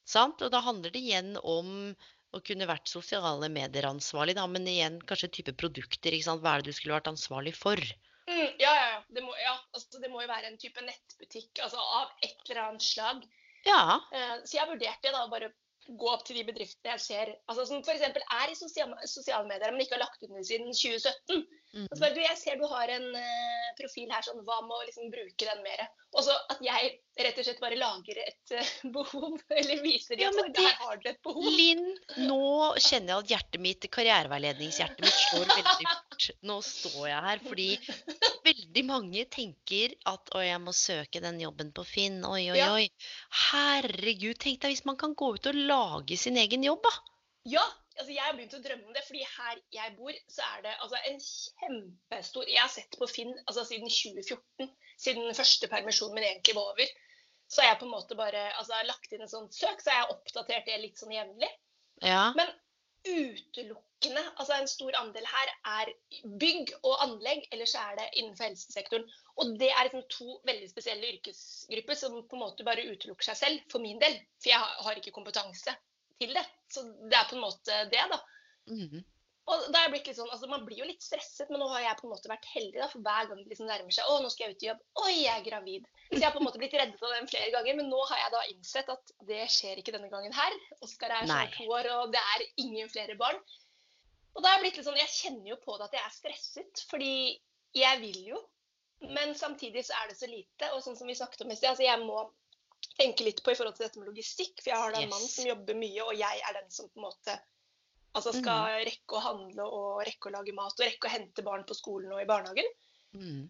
[0.08, 0.42] Sant?
[0.42, 1.92] Og da handler det igjen om
[2.36, 6.12] å kunne vært sosiale medier-ansvarlig, da, men igjen kanskje type produkter.
[6.12, 6.42] ikke sant?
[6.44, 7.80] Hva er det du skulle vært ansvarlig for?
[8.28, 8.98] Mm, ja, ja, ja.
[9.16, 12.62] Det må, ja altså, det må jo være en type nettbutikk altså, av et eller
[12.66, 13.24] annet slag.
[13.66, 13.80] Ja.
[14.12, 15.50] Eh, så jeg vurderte da bare
[15.88, 18.04] gå opp til de bedriftene jeg ser altså, som f.eks.
[18.20, 21.46] er i sosiale, sosiale medier, men ikke har lagt ut noe siden 2017.
[21.74, 21.84] Mm.
[21.84, 24.72] Og så bare, du, jeg ser du har en uh, profil her, sånn, hva med
[24.72, 25.82] å liksom bruke den mer?
[26.16, 30.30] Og så at jeg rett og slett bare lager et uh, behov, eller viser Ja,
[30.32, 31.48] at men der har dere et behov.
[31.58, 31.84] Linn,
[32.24, 32.40] nå
[32.80, 36.28] kjenner jeg at hjertet mitt, karriereveiledningshjertet mitt slår veldig fort.
[36.48, 37.68] Nå står jeg her fordi
[38.48, 42.22] veldig mange tenker at å, jeg må søke den jobben på Finn.
[42.24, 42.72] Oi, oi, Ja.
[42.74, 42.88] oi.
[43.50, 46.94] Herregud, tenk deg hvis man kan gå ut og lage sin egen jobb, da.
[47.48, 47.64] Ja,
[47.98, 50.74] altså jeg har begynt å drømme om det, fordi her jeg bor, så er det
[50.84, 56.28] altså en kjempestor Jeg har sett på Finn altså siden 2014, siden første permisjonen min
[56.30, 56.94] egentlig var over.
[57.48, 60.02] Så har jeg på en måte bare altså, lagt inn et sånt søk, så har
[60.02, 61.48] jeg oppdatert det litt sånn jevnlig.
[62.04, 62.30] Ja.
[62.36, 62.50] Men
[63.08, 65.92] utelukkende, altså en stor andel her, er
[66.42, 69.06] bygg og anlegg, eller så er det innenfor helsesektoren.
[69.40, 73.40] Og det er liksom to veldig spesielle yrkesgrupper som på en måte bare utelukker seg
[73.40, 74.18] selv, for min del.
[74.42, 75.74] For jeg har- har ikke kompetanse
[76.20, 76.44] til det.
[76.72, 78.20] Så det er på en måte det, da.
[78.72, 79.06] Mhm.
[79.48, 81.68] Og da har jeg blitt litt sånn, altså Man blir jo litt stresset, men nå
[81.72, 82.76] har jeg på en måte vært heldig.
[82.82, 84.82] da, For hver gang det liksom nærmer seg å, nå skal jeg ut i jobb,
[85.04, 85.86] oi, jeg er gravid.
[86.10, 87.78] Så jeg har på en måte blitt reddet av den flere ganger.
[87.78, 90.58] Men nå har jeg da innsett at det skjer ikke denne gangen her.
[90.84, 93.40] Oskar er snart to år, og det er ingen flere barn.
[94.36, 96.16] Og da har jeg blitt litt sånn, jeg kjenner jo på det at jeg er
[96.18, 97.14] stresset, fordi
[97.78, 98.44] jeg vil jo.
[99.16, 100.68] Men samtidig så er det så lite.
[100.74, 102.20] Og sånn som vi snakket om i sted, altså jeg må
[102.98, 104.58] tenke litt på i forhold til dette med logistikk.
[104.60, 107.00] For jeg har da en mann som jobber mye, og jeg er den som på
[107.00, 107.38] en måte
[108.16, 111.62] Altså skal rekke å handle og rekke å lage mat og rekke å hente barn
[111.68, 112.66] på skolen og i barnehagen.
[113.14, 113.42] Mm.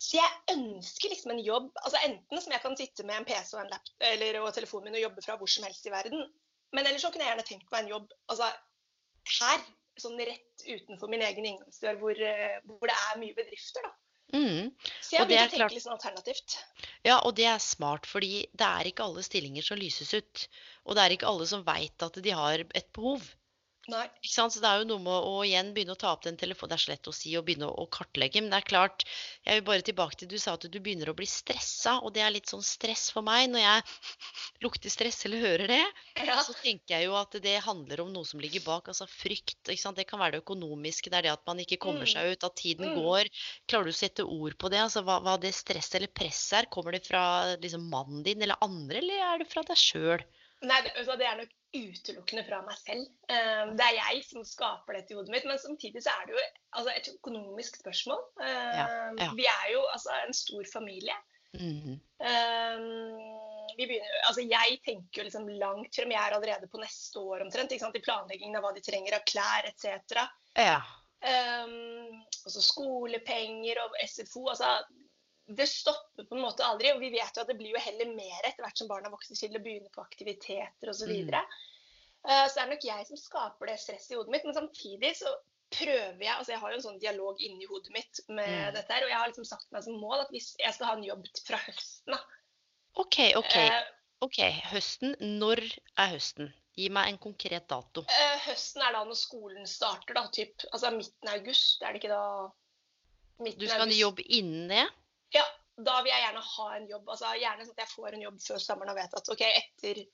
[0.00, 3.54] Så jeg ønsker liksom en jobb altså enten som jeg kan sitte med en PC
[3.54, 6.24] og en laptop, eller, og telefonen min og jobbe fra hvor som helst i verden.
[6.76, 8.50] Men ellers så kunne jeg gjerne tenkt meg en jobb altså
[9.36, 9.62] her,
[10.00, 13.86] sånn rett utenfor min egen inngangsdør, hvor, eh, hvor det er mye bedrifter.
[13.86, 13.94] da.
[14.34, 14.72] Mhm.
[15.00, 16.56] Så jeg begynte å tenke klart- litt sånn alternativt.
[17.04, 20.48] Ja, og det er smart, fordi det er ikke alle stillinger som lyses ut.
[20.84, 23.22] Og det er ikke alle som veit at de har et behov.
[23.86, 24.06] Nei.
[24.26, 26.72] Så det er jo noe med å igjen begynne å ta opp den telefonen.
[26.72, 28.40] Det er så lett å si og begynne å, kartlegge.
[28.42, 29.04] Men det er klart,
[29.46, 32.00] jeg vil bare tilbake til du sa at du begynner å bli stressa.
[32.02, 33.46] Og det er litt sånn stress for meg.
[33.52, 33.84] Når jeg
[34.66, 35.84] lukter stress eller hører det,
[36.18, 36.40] Ja.
[36.42, 38.88] så tenker jeg jo at det handler om noe som ligger bak.
[38.90, 39.54] Altså frykt.
[39.64, 41.10] Det kan være det økonomiske.
[41.10, 42.12] Det er det at man ikke kommer Mm.
[42.12, 42.44] seg ut.
[42.44, 42.96] At tiden Mm.
[43.02, 43.30] går.
[43.68, 44.78] Klarer du å sette ord på det?
[44.82, 46.66] Altså hva, hva det stresset eller presset er?
[46.66, 50.24] Kommer det fra liksom mannen din eller andre, eller er det fra deg sjøl?
[50.64, 53.08] Nei, det, altså, det er nok utelukkende fra meg selv.
[53.28, 55.46] Eh, det er jeg som skaper dette i hodet mitt.
[55.48, 58.22] Men samtidig så er det jo altså, et økonomisk spørsmål.
[58.40, 58.86] Ja,
[59.20, 59.30] ja.
[59.36, 61.16] Vi er jo altså, en stor familie.
[61.56, 62.78] Eh,
[63.76, 66.14] vi begynner, altså, jeg tenker jo liksom langt frem.
[66.14, 67.72] Jeg er allerede på neste år omtrent.
[67.72, 67.98] Ikke sant?
[67.98, 70.24] I planleggingen av hva de trenger av klær etc.
[70.56, 70.80] Ja.
[71.26, 74.46] Um, så skolepenger og SFO.
[74.52, 74.78] altså
[75.48, 76.90] Det stopper på en måte aldri.
[76.92, 79.36] Og vi vet jo at det blir jo heller mer etter hvert som barna vokser
[79.38, 81.04] til å begynne på aktiviteter osv.
[81.04, 81.14] Så, Mm.
[81.14, 81.42] videre.
[82.26, 84.44] uh, så det er nok jeg som skaper det stresset i hodet mitt.
[84.44, 85.30] Men samtidig så
[85.70, 88.74] prøver jeg altså Jeg har jo en sånn dialog inni hodet mitt med Mm.
[88.74, 89.02] dette her.
[89.04, 91.26] Og jeg har liksom sagt meg som mål at hvis jeg skal ha en jobb
[91.46, 92.20] fra høsten da
[92.96, 93.56] OK, OK.
[93.56, 93.82] Eh,
[94.22, 94.38] ok,
[94.72, 95.14] Høsten.
[95.20, 95.60] Når
[95.98, 96.52] er høsten?
[96.76, 98.04] Gi meg en konkret dato.
[98.08, 100.26] eh, høsten er da når skolen starter, da.
[100.32, 101.82] Typ, altså midten av august.
[101.82, 102.50] Er det ikke da
[103.38, 104.00] midten Du av skal ha en august?
[104.00, 104.88] jobb innen det?
[105.36, 105.46] Ja,
[105.86, 107.08] da vil jeg gjerne ha en jobb.
[107.14, 110.06] Altså gjerne sånn at jeg får en jobb før sommeren og vet at OK, etter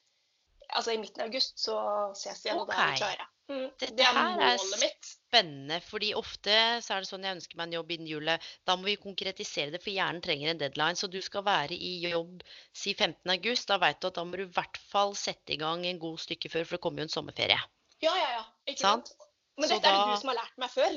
[0.73, 1.75] Altså i midten av august så
[2.17, 3.25] ses vi igjen, og da er vi klare.
[3.51, 5.09] Mm, Dette det er her er målet mitt.
[5.11, 6.55] Spennende, fordi ofte
[6.87, 8.47] så er det sånn jeg ønsker meg en jobb innen julet.
[8.65, 10.97] Da må vi konkretisere det, for hjernen trenger en deadline.
[10.97, 12.41] Så du skal være i jobb
[12.73, 13.19] si 15.
[13.35, 13.69] august.
[13.69, 16.23] Da veit du at da må du i hvert fall sette i gang en god
[16.25, 17.59] stykke før, for det kommer jo en sommerferie.
[18.01, 18.47] Ja, ja, ja.
[18.73, 19.13] Ikke Sant?
[19.13, 19.29] sant?
[19.61, 20.97] Men Så dette er det da- du som har lært meg før.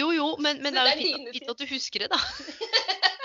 [0.00, 2.22] Jo, jo, men, men det er jo fint, at du husker det, da.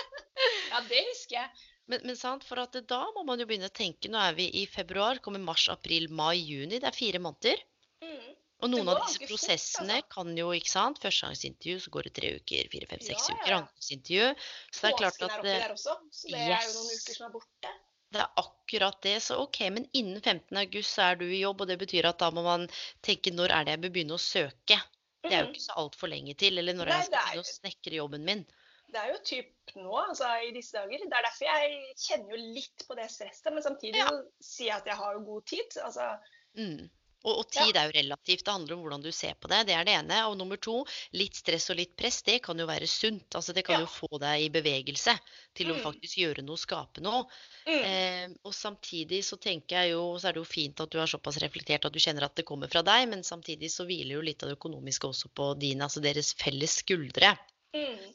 [0.72, 1.68] Ja, det husker jeg.
[1.90, 4.08] Men, men sant, for at da må man jo begynne å tenke.
[4.12, 6.78] Nå er vi i februar, kommer mars, april, mai, juni.
[6.80, 7.60] Det er fire måneder.
[8.02, 8.28] Mm.
[8.62, 10.14] Og noen av disse prosessene fort, altså.
[10.14, 13.38] kan jo, ikke sant, førstegangsintervju, så går det tre uker, fire, fem, seks Ja, ja,
[13.40, 13.56] uker, ja.
[13.58, 14.28] andreingsintervju.
[14.70, 17.18] Så det er klart at er det, der også, så det er jo noen uker
[17.18, 17.72] som er borte.
[18.14, 19.16] det er akkurat det.
[19.26, 20.56] Så OK, men innen 15.
[20.62, 22.68] august så er du i jobb, og det betyr at da må man
[23.02, 24.78] tenke når er det jeg bør begynne å søke?
[25.22, 25.52] Det er jo Mm.
[25.54, 26.58] ikke så altfor lenge til.
[26.58, 28.46] Eller når Nei, jeg skal begynne å snekre jobben min?
[28.92, 30.98] Det er jo typ nå, altså i disse dager.
[31.08, 34.10] Det er derfor jeg kjenner jo litt på det stresset, men samtidig Ja.
[34.44, 35.78] sier jeg at jeg har jo god tid.
[35.82, 36.18] Altså,
[36.56, 36.90] Mm.
[37.24, 38.42] Og, og tid er jo relativt.
[38.44, 39.60] Det handler om hvordan du ser på det.
[39.68, 40.16] Det er det ene.
[40.26, 40.84] Og nummer to,
[41.14, 43.28] litt stress og litt press, det kan jo være sunt.
[43.38, 43.86] Altså det kan Ja.
[43.86, 45.14] jo få deg i bevegelse
[45.54, 45.82] til å Mm.
[45.84, 47.24] faktisk gjøre noe, skape noe.
[47.64, 47.84] mm.
[47.84, 51.06] Eh, og samtidig så tenker jeg jo, så er det jo fint at du er
[51.06, 54.20] såpass reflektert at du kjenner at det kommer fra deg, men samtidig så hviler jo
[54.20, 57.38] litt av det økonomiske også på dine, altså deres felles skuldre.
[57.72, 58.12] Mm.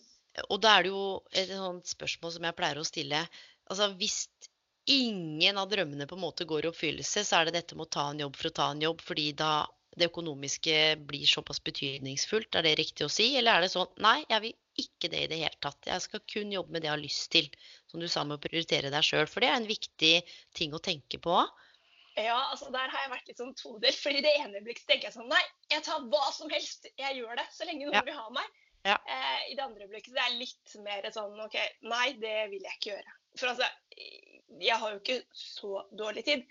[0.50, 3.24] Og da er det jo et sånt spørsmål som jeg pleier å stille.
[3.72, 4.20] Altså hvis
[4.88, 7.94] ingen av drømmene på en måte går i oppfyllelse, så er det dette med å
[7.98, 9.52] ta en jobb for å ta en jobb, fordi da
[9.98, 10.78] det økonomiske
[11.10, 12.56] blir såpass betydningsfullt.
[12.56, 13.32] Er det riktig å si?
[13.40, 15.88] Eller er det sånn nei, jeg vil ikke det i det hele tatt.
[15.90, 17.48] Jeg skal kun jobbe med det jeg har lyst til.
[17.90, 19.26] Som du sa med å prioritere deg sjøl.
[19.26, 20.14] For det er en viktig
[20.60, 21.40] ting å tenke på.
[22.18, 23.98] Ja, altså der har jeg vært litt sånn todelt.
[23.98, 25.42] For i det ene øyeblikket tenker jeg sånn Nei,
[25.74, 26.86] jeg tar hva som helst.
[26.98, 28.06] Jeg gjør det så lenge noen Ja.
[28.06, 28.64] vil ha meg.
[28.86, 28.96] Ja.
[28.96, 31.58] Eh, I det andre øyeblikket det litt mer sånn OK,
[31.90, 33.16] nei, det vil jeg ikke gjøre.
[33.38, 33.68] For altså,
[34.62, 36.46] jeg har jo ikke så dårlig tid.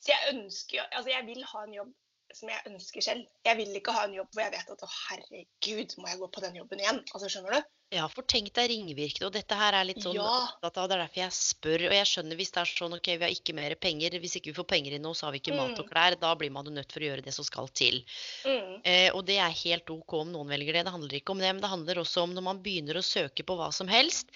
[0.00, 1.90] Så jeg ønsker jo Altså, jeg vil ha en jobb
[2.36, 3.26] som jeg ønsker selv.
[3.44, 6.30] Jeg vil ikke ha en jobb hvor jeg vet at å herregud, må jeg gå
[6.30, 7.02] på den jobben igjen?
[7.10, 7.70] Altså, skjønner du?
[7.90, 9.26] Ja, for tenk deg ringvirkene.
[9.26, 10.22] Og dette her er litt sånn Ja.
[10.22, 11.86] opptatt av, det er derfor jeg spør.
[11.88, 14.10] Og jeg skjønner hvis det er sånn OK, vi har ikke mer penger.
[14.22, 15.90] Hvis ikke vi får penger inn nå, så har vi ikke mat og Mm.
[15.90, 16.20] klær.
[16.20, 18.04] Da blir man jo nødt for å gjøre det som skal til.
[18.46, 18.80] Mm.
[18.84, 20.84] Eh, og det er helt OK om noen velger det.
[20.86, 23.42] Det handler ikke om det, men det handler også om når man begynner å søke
[23.42, 24.26] på hva som helst.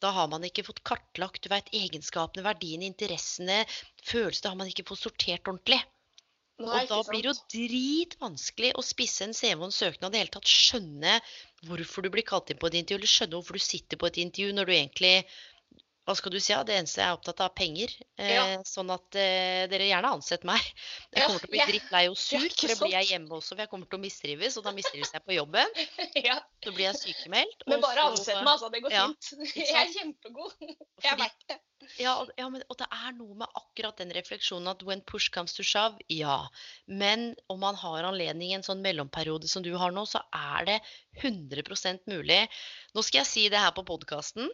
[0.00, 3.66] Da har man ikke fått kartlagt du vet, egenskapene, verdiene, interessene,
[4.06, 4.48] følelsene.
[4.48, 5.82] Har man ikke fått sortert ordentlig.
[6.60, 10.12] Nei, Og da blir det jo dritvanskelig å spisse en CV og en søknad i
[10.16, 11.14] det hele tatt skjønne
[11.68, 14.20] hvorfor du blir kalt inn på et intervju, eller skjønne hvorfor du sitter på et
[14.24, 15.14] intervju når du egentlig
[16.08, 16.50] hva skal du si?
[16.50, 17.92] Ja, det eneste jeg er opptatt av, er penger.
[18.18, 18.44] Eh, Ja.
[18.66, 20.64] Sånn at eh, dere gjerne ansett meg.
[21.14, 23.54] Jeg kommer til å bli drittlei og sur, for det blir jeg hjemme også.
[23.54, 25.76] For jeg kommer til å mistrives, og da mistrives jeg på jobben.
[26.28, 26.40] ja.
[26.64, 27.66] Så blir jeg sykemeldt.
[27.70, 28.72] Men bare ansett meg, altså.
[28.74, 29.30] Det går fint.
[29.60, 30.56] Jeg er kjempegod.
[30.66, 31.60] Jeg er verdt det.
[31.98, 35.30] Ja, og- ja men, og det er noe med akkurat den refleksjonen at when push
[35.30, 36.46] comes to shove, ja.
[36.86, 40.64] Men om man har anledning i en sånn mellomperiode som du har nå, så er
[40.66, 40.80] det
[41.22, 42.48] 100% mulig.
[42.94, 44.48] Nå skal jeg si det her på podkasten.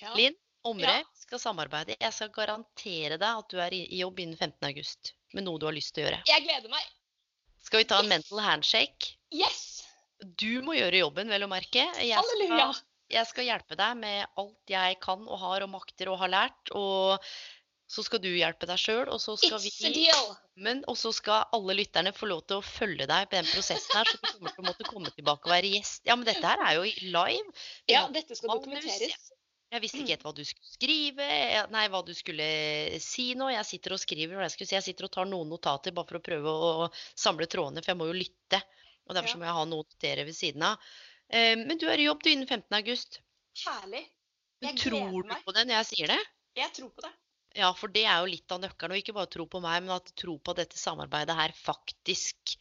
[0.00, 0.14] Ja.
[0.14, 1.02] Linn Omre Ja.
[1.14, 1.96] skal samarbeide.
[2.00, 4.66] Jeg skal garantere deg at du er i jobb innen 15.
[4.68, 6.22] august med noe du har lyst til å gjøre.
[6.26, 6.84] Jeg gleder meg.
[7.62, 8.10] Skal vi ta en Yes.
[8.10, 9.14] mental handshake?
[9.32, 9.86] Yes!
[10.36, 11.86] Du må gjøre jobben, vel å merke.
[11.96, 12.74] Jeg Halleluja!
[13.10, 16.72] Jeg skal hjelpe deg med alt jeg kan og har og makter og har lært.
[16.78, 17.18] Og
[17.90, 21.48] så skal du hjelpe deg sjøl, og så skal It's vi sammen, og så skal
[21.56, 24.54] alle lytterne få lov til å følge deg på den prosessen her, så du kommer
[24.54, 26.04] til å måtte komme tilbake og være gjest.
[26.06, 27.58] Ja, men dette her er jo live.
[27.88, 29.30] Vi Ja, dette skal dokumenteres.
[29.70, 31.26] Jeg visste ikke helt hva du skulle skrive,
[31.70, 32.46] nei, hva du skulle
[33.02, 33.52] si nå.
[33.54, 36.10] Jeg sitter og skriver, hva jeg skulle si, jeg sitter og tar noen notater bare
[36.10, 36.88] for å prøve å,
[37.18, 38.58] samle trådene, for jeg må jo lytte.
[39.06, 40.90] Og derfor må jeg ha noe å notere ved siden av.
[41.30, 42.66] Eh, men du er i jobb du innen 15.
[42.80, 43.20] august.
[43.64, 44.04] Herlig.
[44.60, 46.20] Jeg tror du på det når jeg sier det?
[46.58, 47.12] Jeg tror på det.
[47.58, 48.94] Ja, for det er jo litt av nøkkelen.
[48.94, 52.58] Og ikke bare tro på meg, men at tro på dette samarbeidet her faktisk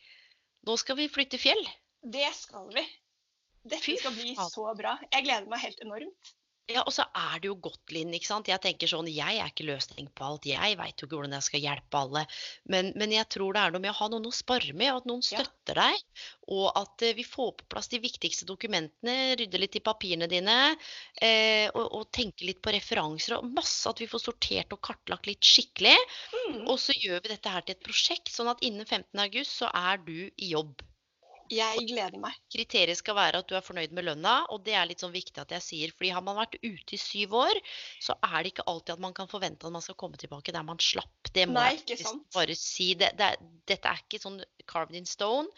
[0.68, 1.62] Nå skal vi flytte fjell.
[2.04, 2.82] Det skal vi.
[3.64, 4.50] Dette Fy skal bli faen.
[4.52, 4.98] så bra.
[5.08, 6.34] Jeg gleder meg helt enormt.
[6.70, 8.12] Ja, og så er det jo godt, Linn.
[8.14, 8.50] ikke sant?
[8.52, 10.44] Jeg tenker sånn, jeg er ikke løsning på alt.
[10.46, 12.22] Jeg veit jo ikke hvordan jeg skal hjelpe alle.
[12.70, 15.00] Men, men jeg tror det er noe med å ha noen å spare med, og
[15.02, 15.42] at noen Ja.
[15.42, 16.04] støtter deg.
[16.54, 20.58] Og at eh, vi får på plass de viktigste dokumentene, rydder litt i papirene dine.
[21.22, 23.90] Eh, og, og tenker litt på referanser og masse.
[23.90, 25.98] At vi får sortert og kartlagt litt skikkelig.
[26.52, 26.62] Mm.
[26.70, 29.10] Og så gjør vi dette her til et prosjekt, sånn at innen 15.
[29.26, 30.86] august så er du i jobb.
[31.50, 32.36] Jeg gleder meg.
[32.54, 35.42] kriteriet skal være at du er fornøyd med lønna, og det er litt sånn viktig
[35.42, 35.94] at jeg sier.
[35.98, 37.60] fordi har man vært ute i syv år,
[38.00, 40.66] så er det ikke alltid at man kan forvente at man skal komme tilbake der
[40.68, 41.32] man slapp.
[41.34, 42.94] Det må Nei, jeg bare si.
[43.00, 43.32] Det, det,
[43.70, 45.50] dette er ikke sånn carved in stone,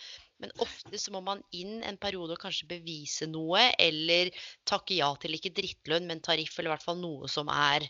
[0.41, 4.31] men ofte så må man inn en periode og kanskje bevise noe, eller
[4.65, 7.85] takke ja til ikke drittlønn, men tariff, eller i hvert fall noe som er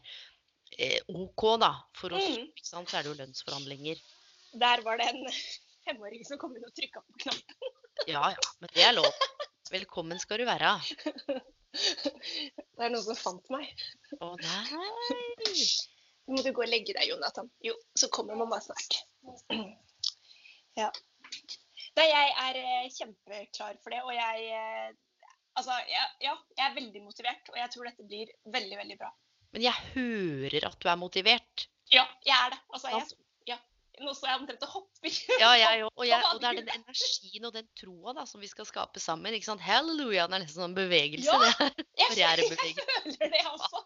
[0.77, 1.75] eh, OK, da.
[1.97, 2.49] For oss Mm.
[2.63, 4.01] så er det jo lønnsforhandlinger.
[4.59, 5.23] Der var det en
[5.87, 7.77] femåring som kom inn og trykka på knappen.
[8.07, 9.11] Ja ja, men det er lov.
[9.71, 10.73] Velkommen skal du være.
[11.71, 13.69] Det er noen som fant meg.
[14.19, 14.63] Å nei.
[16.25, 17.47] Nå må du gå og legge deg, Jonathan.
[17.63, 18.97] Jo, så kommer mamma snart.
[20.79, 20.87] Ja.
[21.99, 24.91] Nei, jeg er eh, kjempeklar for det, og jeg eh,
[25.59, 29.09] Altså, ja, ja, jeg er veldig motivert, og jeg tror dette blir veldig, veldig bra.
[29.51, 31.65] Men jeg hører at du er motivert.
[31.91, 32.59] Ja, jeg er det.
[32.71, 33.19] Altså, jeg,
[34.01, 34.13] ja.
[34.17, 35.17] så er jeg omtrent og hopper.
[35.41, 35.91] Ja, jeg òg.
[35.95, 38.99] Og, jeg- og det er den energien og den troa da, som vi skal skape
[39.03, 39.33] sammen.
[39.37, 39.61] ikke sant?
[39.65, 40.27] Halleluja.
[40.27, 41.27] Det er nesten sånn bevegelse.
[41.29, 41.75] Ja, det her.
[41.97, 42.15] Jeg,
[42.77, 43.83] jeg føler det altså.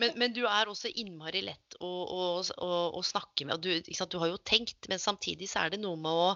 [0.00, 2.26] Men, men du er også innmari lett å, å,
[2.64, 3.58] å, å snakke med.
[3.58, 6.28] og du, du har jo tenkt, men samtidig så er det noe med å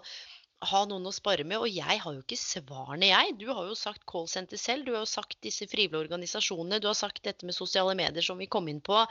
[0.70, 1.58] ha noen å spare med.
[1.60, 3.34] Og jeg har jo ikke svarene, jeg.
[3.40, 4.86] Du har jo sagt callsenter selv.
[4.86, 6.80] Du har jo sagt disse frivillige organisasjonene.
[6.80, 9.02] Du har sagt dette med sosiale medier som vi kom inn på.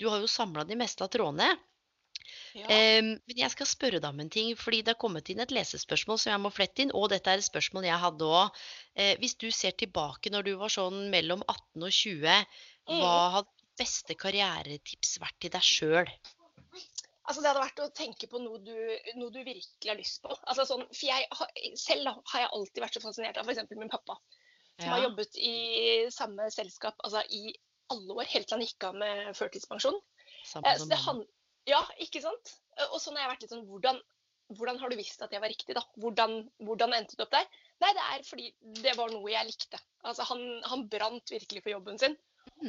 [0.00, 1.50] Du har jo samla de meste av trådene.
[2.58, 2.66] Ja.
[2.68, 6.18] Men jeg skal spørre deg om en ting, fordi det er kommet inn et lesespørsmål
[6.18, 6.94] som jeg må flette inn.
[6.96, 8.58] Og dette er et spørsmål jeg hadde òg.
[8.96, 12.24] Eh, hvis du ser tilbake når du var sånn mellom 18 og 20,
[12.88, 13.32] hva Mm.
[13.36, 16.08] hadde beste karrieretips vært til deg sjøl?
[17.28, 18.74] Altså, det hadde vært å tenke på noe du,
[19.20, 20.32] noe du virkelig har lyst på.
[20.48, 23.68] Altså, sånn, for jeg selv har jeg alltid vært så fascinert av f.eks.
[23.76, 24.16] min pappa,
[24.80, 25.56] som har jobbet i
[26.14, 27.52] samme selskap altså, i
[27.92, 30.00] alle år, helt til han gikk av med førtidspensjon.
[30.64, 31.20] Eh, så det han,
[31.68, 32.54] ja, ikke sant?
[32.78, 33.98] Eh, Og sånn har jeg vært litt sånn hvordan,
[34.56, 35.82] hvordan har du visst at jeg var riktig, da?
[36.00, 37.44] Hvordan, hvordan endte du opp der?
[37.82, 38.46] Nei, det er fordi
[38.82, 39.78] det var noe jeg likte.
[40.08, 42.16] Altså, han, han brant virkelig for jobben sin.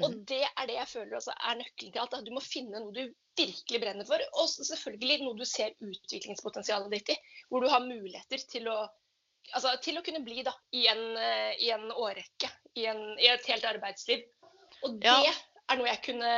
[0.04, 0.26] Og Mm.
[0.28, 2.16] det er det jeg føler også er nøkkelen til alt.
[2.28, 7.10] Du må finne noe du virkelig brenner for, og selvfølgelig noe du ser utviklingspotensialet ditt
[7.14, 7.18] i.
[7.50, 8.82] Hvor du har muligheter til å,
[9.56, 12.52] altså, til å kunne bli da, i, en, eh, i en årrekke.
[12.76, 14.28] I, en, I et helt arbeidsliv.
[14.84, 15.34] Og det Ja.
[15.72, 16.34] er noe jeg kunne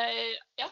[0.61, 0.69] Ja.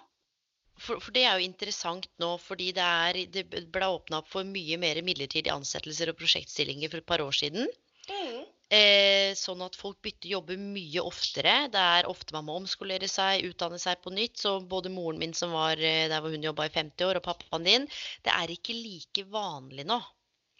[0.80, 4.48] For, for det er jo interessant nå, fordi det, er, det ble åpna opp for
[4.48, 7.68] mye mer midlertidige ansettelser og prosjektstillinger for et par år siden.
[8.10, 8.46] Mm.
[8.70, 11.56] Eh, sånn at folk bytter jobber mye oftere.
[11.74, 14.38] Det er ofte man må omskolere seg, utdanne seg på nytt.
[14.44, 17.26] Så både moren min som var eh, der hvor hun jobba i 50 år, og
[17.26, 17.90] pappaen din,
[18.26, 20.00] det er ikke like vanlig nå.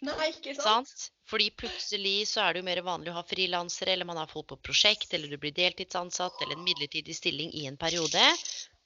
[0.08, 0.90] Nei, ikke sant?
[0.90, 1.08] Sant?
[1.30, 4.48] Fordi plutselig så er det jo mer vanlig å ha frilansere, eller man har folk
[4.50, 8.24] på prosjekt, eller du blir deltidsansatt, eller en midlertidig stilling i en periode.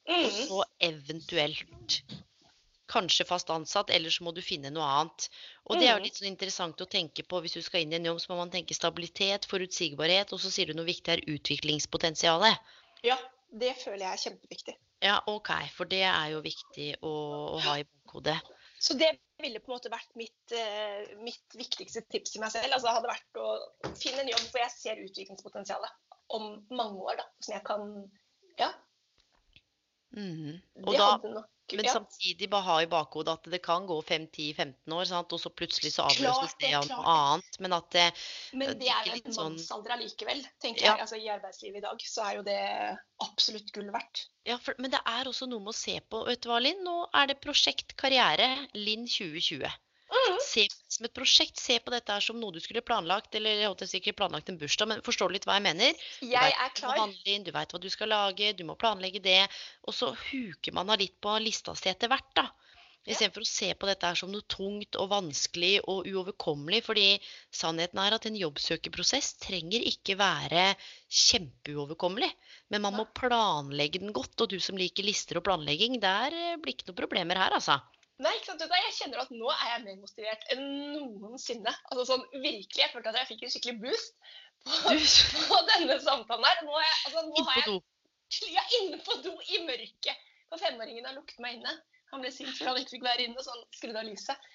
[0.08, 0.30] Og Mm.
[0.30, 2.02] så eventuelt
[2.86, 5.28] kanskje fast ansatt, eller så må du finne noe annet.
[5.66, 6.04] Og det er jo Mm.
[6.04, 8.36] litt sånn interessant å tenke på hvis du skal inn i en jobb, så må
[8.36, 12.58] man tenke stabilitet, forutsigbarhet, og så sier du noe viktig er utviklingspotensialet.
[13.02, 13.16] Ja,
[13.50, 14.76] det føler jeg er kjempeviktig.
[15.02, 18.40] Ja, OK, for det er jo viktig å, å ha i bakhodet.
[18.78, 22.72] Så det ville på en måte vært mitt, eh, mitt viktigste tips til meg selv.
[22.72, 23.58] Altså hadde vært å
[23.96, 25.90] finne en jobb hvor jeg ser utviklingspotensialet
[26.28, 27.16] om mange år.
[27.16, 28.10] da, Som jeg kan
[28.58, 28.72] Ja,
[30.14, 31.92] Det da, nok men ja.
[31.94, 35.32] samtidig bare ha i bakhodet at det kan gå 5-10-15 år, sant?
[35.32, 37.56] og så plutselig så avløses det, av noe annet.
[37.64, 38.04] Men at det,
[38.52, 40.92] Men det det er jo en sånn- mannsalder allikevel, tenker Ja.
[40.92, 41.00] jeg.
[41.06, 42.60] Altså I arbeidslivet i dag så er jo det
[43.24, 44.26] absolutt gull verdt.
[44.44, 46.26] Ja, for, men det er også noe med å se på.
[46.28, 46.84] Vet du hva, Linn?
[46.84, 49.64] Nå er det prosjekt karriere Linn 2020.
[50.14, 50.38] Mm.
[50.44, 51.60] Se som et prosjekt.
[51.60, 54.58] Se på dette her som noe du skulle planlagt, eller jeg holdt sikkert planlagt en
[54.60, 56.04] bursdag, men forstår du litt hva jeg mener?
[56.22, 57.00] Jeg er klar.
[57.10, 59.42] du veit hva du skal lage, du må planlegge det.
[59.88, 62.48] Og så huker man av litt på lista si etter hvert, da.
[63.04, 66.80] Istedenfor å se på dette her som noe tungt og vanskelig og uoverkommelig.
[66.86, 67.08] Fordi
[67.52, 70.70] sannheten er at en jobbsøkerprosess trenger ikke være
[71.24, 72.30] kjempeuoverkommelig.
[72.72, 74.38] Men man må planlegge den godt.
[74.40, 77.82] Og du som liker lister og planlegging, der eh, blir ikke noen problemer her, altså.
[78.24, 78.64] Nei, ikke sant?
[78.70, 80.64] Hva, Jeg kjenner at nå er jeg mer motivert enn
[80.94, 81.74] noensinne.
[81.90, 84.14] Altså sånn virkelig, Jeg følte at jeg fikk en skikkelig boost
[84.64, 84.94] på,
[85.50, 86.62] på denne samtalen her.
[86.64, 87.82] Nå, er jeg, altså, nå har jeg.
[88.54, 90.30] Ja, inne på do i mørket.
[90.48, 91.74] For femåringen har lukket meg inne.
[92.12, 94.50] Han ble sint fordi han ikke fikk være inne, så han skrudde av lyset.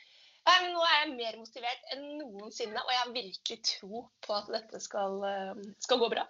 [0.47, 4.35] Nei, men Nå er jeg mer motivert enn noensinne, og jeg har virkelig tro på
[4.37, 6.23] at dette skal, eh, skal gå bra.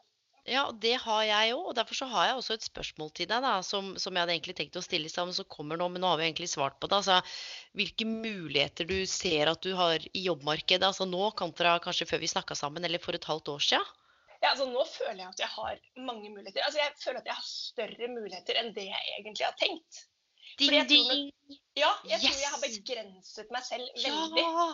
[0.50, 1.70] Ja, det har jeg òg.
[1.72, 4.36] Og derfor så har jeg også et spørsmål til deg, da, som, som jeg hadde
[4.36, 5.88] egentlig tenkt å stille sammen, som kommer nå.
[5.94, 7.00] Men nå har vi egentlig svart på det.
[7.00, 7.20] Altså,
[7.78, 12.32] hvilke muligheter du ser at du har i jobbmarkedet altså nå kontra kanskje før vi
[12.34, 13.96] snakka sammen, eller for et halvt år siden?
[14.40, 16.64] Ja, altså Nå føler jeg at jeg har mange muligheter.
[16.64, 20.06] Altså Jeg føler at jeg har større muligheter enn det jeg egentlig har tenkt.
[20.60, 21.58] Ding, jeg tror!
[21.78, 24.46] Ja, jeg tror jeg har begrenset meg selv veldig.
[24.46, 24.70] Ja!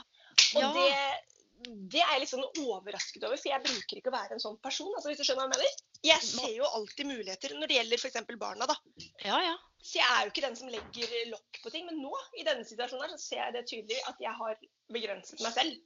[0.55, 0.69] Og ja.
[0.75, 4.43] det, det er jeg litt sånn overrasket over, for jeg bruker ikke å være en
[4.43, 4.91] sånn person.
[4.93, 5.81] altså hvis du skjønner hva Jeg mener.
[6.05, 8.37] Jeg ser jo alltid muligheter når det gjelder f.eks.
[8.41, 8.67] barna.
[8.69, 8.75] da.
[9.23, 9.55] Ja, ja.
[9.81, 11.87] Så jeg er jo ikke den som legger lokk på ting.
[11.89, 14.61] Men nå, i denne situasjonen, her, så ser jeg det tydelig at jeg har
[14.93, 15.81] begrenset meg selv.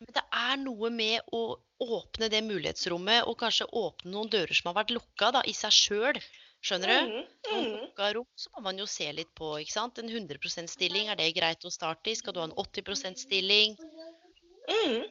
[0.00, 1.42] Men det er noe med å
[1.84, 5.74] åpne det mulighetsrommet, og kanskje åpne noen dører som har vært lukka da, i seg
[5.74, 6.18] sjøl.
[6.64, 7.16] Skjønner du?
[7.50, 7.72] Noen mhm.
[7.82, 9.50] lukka rom, så må man jo se litt på.
[9.60, 10.00] ikke sant?
[10.00, 12.16] En 100 %-stilling, er det greit å starte i?
[12.16, 13.76] Skal du ha en 80 %-stilling?
[14.70, 15.04] Mhm.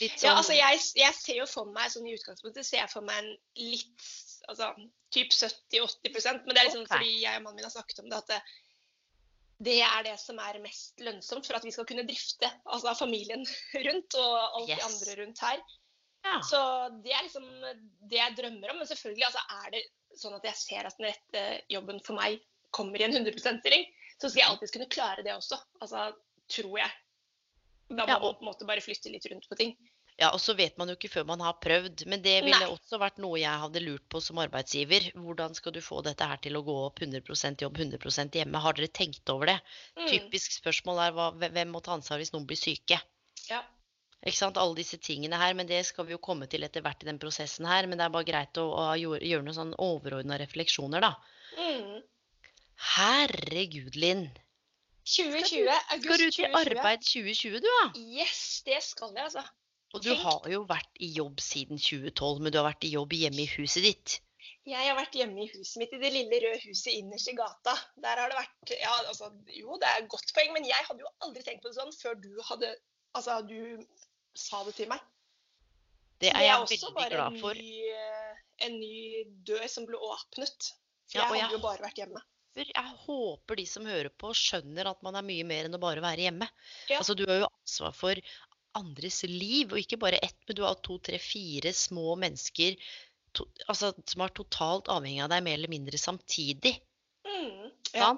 [0.00, 2.90] Litt Ja, sånn altså jeg, jeg ser jo for meg sånn i utgangspunktet ser jeg
[2.92, 4.06] for meg en litt
[4.48, 4.70] altså
[5.12, 6.96] typ 70-80% Men det er liksom okay.
[6.96, 8.38] fordi jeg og mannen min har snakket om det, at det,
[9.68, 13.44] det er det som er mest lønnsomt for at vi skal kunne drifte altså familien
[13.86, 14.88] rundt og alt det Yes.
[14.88, 15.60] andre rundt her.
[16.24, 16.38] ja.
[16.48, 16.62] Så
[17.04, 17.46] det er liksom
[18.08, 18.80] det jeg drømmer om.
[18.80, 19.84] Men selvfølgelig altså, er det
[20.18, 22.40] sånn at jeg ser at den rette jobben for meg
[22.72, 23.86] kommer i en 100 %-stilling,
[24.16, 25.58] så skal jeg alltids kunne klare det også.
[25.84, 26.08] Altså,
[26.48, 26.90] tror jeg.
[27.92, 29.76] Da må Ja, man på en måte bare flytte litt rundt på ting.
[30.20, 32.04] Ja, og så vet man jo ikke før man har prøvd.
[32.10, 32.70] Men det ville Nei.
[32.70, 35.08] også vært noe jeg hadde lurt på som arbeidsgiver.
[35.16, 38.60] Hvordan skal du få dette her til å gå opp 100% jobb, 100% hjemme?
[38.62, 39.58] Har dere tenkt over det?
[39.96, 40.06] Mm.
[40.10, 43.00] Typisk spørsmål er hva, hvem må ta ansvar hvis noen blir syke?
[43.48, 43.62] Ja.
[44.22, 44.60] Ikke sant?
[44.60, 47.18] Alle disse tingene her, men det skal vi jo komme til etter hvert i den
[47.22, 47.88] prosessen her.
[47.90, 51.16] Men det er bare greit å, å gjøre noen sånn overordna refleksjoner, da.
[51.58, 52.02] Mm.
[52.92, 54.28] Herregud, Linn.
[55.04, 56.78] 2020, august Skal du ut i 2020.
[56.78, 57.86] arbeid 2020, du, da?
[57.98, 59.42] Yes, det skal jeg, altså.
[59.92, 63.12] Og du har jo vært i jobb siden 2012, men du har vært i jobb
[63.12, 64.20] hjemme i huset ditt.
[64.64, 67.74] Jeg har vært hjemme i huset mitt, i det lille røde huset innerst i gata.
[68.00, 71.02] Der har det vært Ja, altså, jo, det er et godt poeng, men jeg hadde
[71.02, 72.70] jo aldri tenkt på det sånn før du hadde
[73.12, 73.84] Altså, du
[74.38, 75.02] sa det til meg.
[76.22, 77.58] Det er jeg også veldig bare for.
[77.58, 80.70] en er ny, bare en ny dør som ble åpnet.
[81.10, 82.22] For Ja, jeg hadde jeg- jo bare vært hjemme.
[82.54, 86.04] Jeg håper de som hører på, skjønner at man er mye mer enn å bare
[86.04, 86.48] være hjemme.
[86.90, 86.98] Ja.
[87.00, 88.20] Altså, du har jo ansvar for
[88.76, 92.76] andres liv, og ikke bare ett, men du har to, tre, fire små mennesker
[93.36, 96.74] to, altså, som er totalt avhengig av deg mer eller mindre samtidig.
[97.28, 98.12] Mm, ja.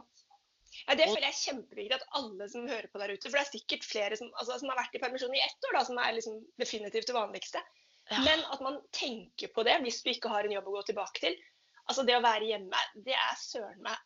[0.84, 3.44] Ja, det føler jeg er kjempeviktig at alle som hører på der ute For det
[3.44, 6.00] er sikkert flere som, altså, som har vært i permisjon i ett år, da, som
[6.02, 7.62] er liksom definitivt det vanligste.
[8.10, 8.18] Ja.
[8.26, 11.22] Men at man tenker på det hvis du ikke har en jobb å gå tilbake
[11.22, 11.38] til.
[11.86, 13.96] Altså Det å være hjemme, det er søren meg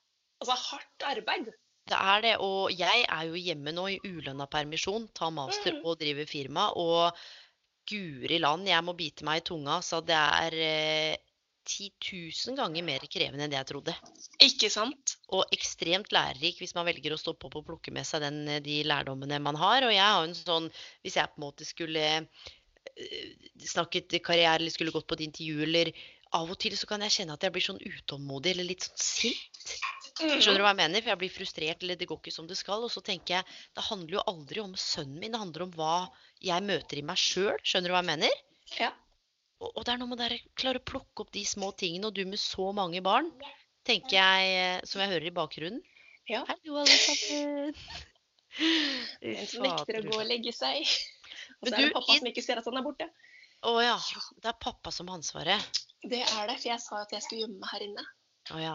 [0.41, 1.53] altså, hardt arbeid.
[1.89, 5.85] Det er det, og jeg er jo hjemme nå i ulønna permisjon, tar master Mhm.
[5.87, 7.17] og driver firma, og
[7.89, 11.17] guri land, jeg må bite meg i tunga, så det er eh,
[11.69, 11.89] 10
[12.49, 13.95] 000 ganger mer krevende enn det jeg trodde.
[14.45, 15.17] Ikke sant?
[15.33, 18.61] Og ekstremt lærerik hvis man velger å stoppe opp og plukke med seg den, eh,
[18.61, 19.85] de lærdommene man har.
[19.85, 20.71] Og jeg har en sånn
[21.05, 22.05] Hvis jeg på en måte skulle
[22.97, 23.33] eh,
[23.65, 25.93] snakket karriere eller skulle gått på et intervju eller
[26.37, 29.01] Av og til så kan jeg kjenne at jeg blir sånn utålmodig eller litt sånn
[29.01, 29.79] sint.
[30.19, 30.39] Mm.
[30.43, 31.03] Skjønner du hva jeg mener?
[31.05, 32.85] For jeg blir frustrert, eller det går ikke som det skal.
[32.87, 35.99] Og så tenker jeg det handler jo aldri om sønnen min, det handler om hva
[36.45, 37.55] jeg møter i meg sjøl.
[37.63, 38.41] Skjønner du hva jeg mener?
[38.79, 38.91] Ja.
[39.59, 42.19] Og, og det er noe med å klare å plukke opp de små tingene, og
[42.19, 43.31] du med så mange barn,
[43.89, 45.81] tenker jeg, eh, som jeg hører i bakgrunnen.
[46.29, 46.45] Ja.
[46.49, 47.75] Hallo, alle sammen.
[48.59, 50.81] En som nekter å gå og legge seg.
[51.61, 53.07] Og så er det pappa som ikke ser at han er borte.
[53.69, 53.97] Å ja.
[54.39, 55.83] Det er pappa som har ansvaret.
[56.03, 58.05] Det er det, for jeg sa at jeg skulle gjemme meg her inne.
[58.55, 58.75] Å ja.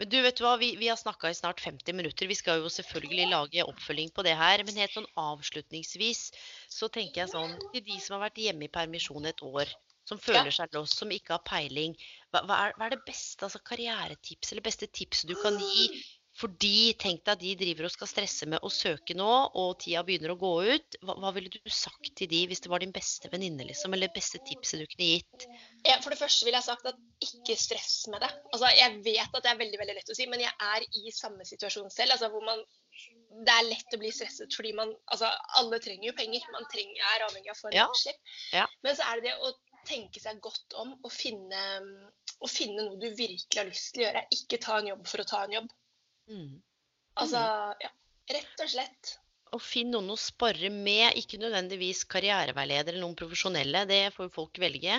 [0.00, 0.54] Men du, vet hva?
[0.60, 2.28] Vi, vi har snakka i snart 50 minutter.
[2.30, 4.64] Vi skal jo selvfølgelig lage oppfølging på det her.
[4.64, 6.22] Men helt sånn avslutningsvis
[6.72, 9.70] så tenker jeg sånn til de som har vært hjemme i permisjon et år,
[10.08, 11.94] som føler seg lost, som ikke har peiling.
[12.32, 15.86] Hva, hva, er, hva er det beste altså karrieretips eller beste tipset du kan gi?
[16.42, 20.02] Fordi tenk deg at de driver og skal stresse med å søke nå, og tida
[20.06, 20.96] begynner å gå ut.
[21.06, 23.94] Hva, hva ville du sagt til de hvis det var din beste venninne, liksom?
[23.94, 25.46] Eller beste tipset du kunne gitt?
[25.86, 28.30] Ja, for det første ville jeg sagt at ikke stress med det.
[28.50, 31.14] Altså, jeg vet at det er veldig veldig lett å si, men jeg er i
[31.14, 32.16] samme situasjon selv.
[32.16, 32.64] Altså, hvor man,
[33.46, 35.30] det er lett å bli stresset fordi man altså,
[35.60, 36.48] Alle trenger jo penger.
[36.56, 37.86] Man trenger, er avhengig av for Ja.
[37.86, 38.18] utslipp.
[38.56, 38.66] Ja.
[38.82, 39.52] Men så er det det å
[39.86, 41.62] tenke seg godt om og finne,
[42.42, 44.26] å finne noe du virkelig har lyst til å gjøre.
[44.38, 45.70] Ikke ta en jobb for å ta en jobb.
[46.30, 46.62] Mm.
[47.20, 47.40] Altså,
[47.82, 47.90] ja,
[48.32, 49.18] rett og slett.
[49.52, 54.32] Og finn noen å spare med, ikke nødvendigvis karriereveileder eller noen profesjonelle, det får jo
[54.32, 54.94] folk velge.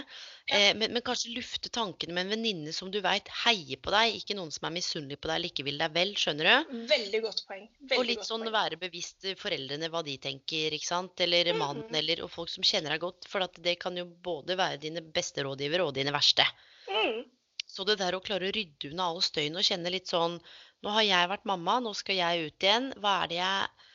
[0.45, 4.13] Eh, men, men kanskje lufte tankene med en venninne som du veit heier på deg,
[4.19, 6.75] ikke noen som er misunnelig på deg eller ikke vil deg vel, skjønner du?
[6.91, 7.65] Veldig godt poeng.
[7.81, 8.53] Veldig Og litt sånn poeng.
[8.59, 11.25] være bevisst foreldrene hva de tenker, ikke sant?
[11.25, 11.95] Eller mannen, Mhm.
[12.03, 13.25] eller og folk som kjenner deg godt.
[13.27, 16.45] For at det kan jo både være dine beste rådgivere og dine verste.
[16.93, 17.23] Mm.
[17.65, 20.37] Så det der å klare å rydde unna all støyen og kjenne litt sånn
[20.83, 22.91] Nå har jeg vært mamma, nå skal jeg ut igjen.
[22.99, 23.89] Hva er det jeg,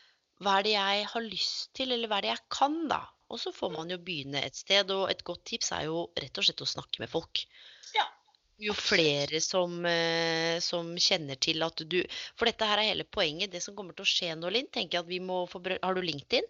[0.45, 3.03] hva er det jeg har lyst til, eller hva er det jeg kan, da?
[3.29, 4.89] Og så får man jo begynne et sted.
[4.95, 7.43] Og et godt tips er jo rett og slett å snakke med folk.
[7.97, 8.07] Ja.
[8.59, 12.01] Jo flere som, eh, som kjenner til at du
[12.35, 13.53] For dette her er hele poenget.
[13.53, 15.95] Det som kommer til å skje nå, Linn, tenker jeg at vi må få Har
[15.95, 16.49] du LinkedIn?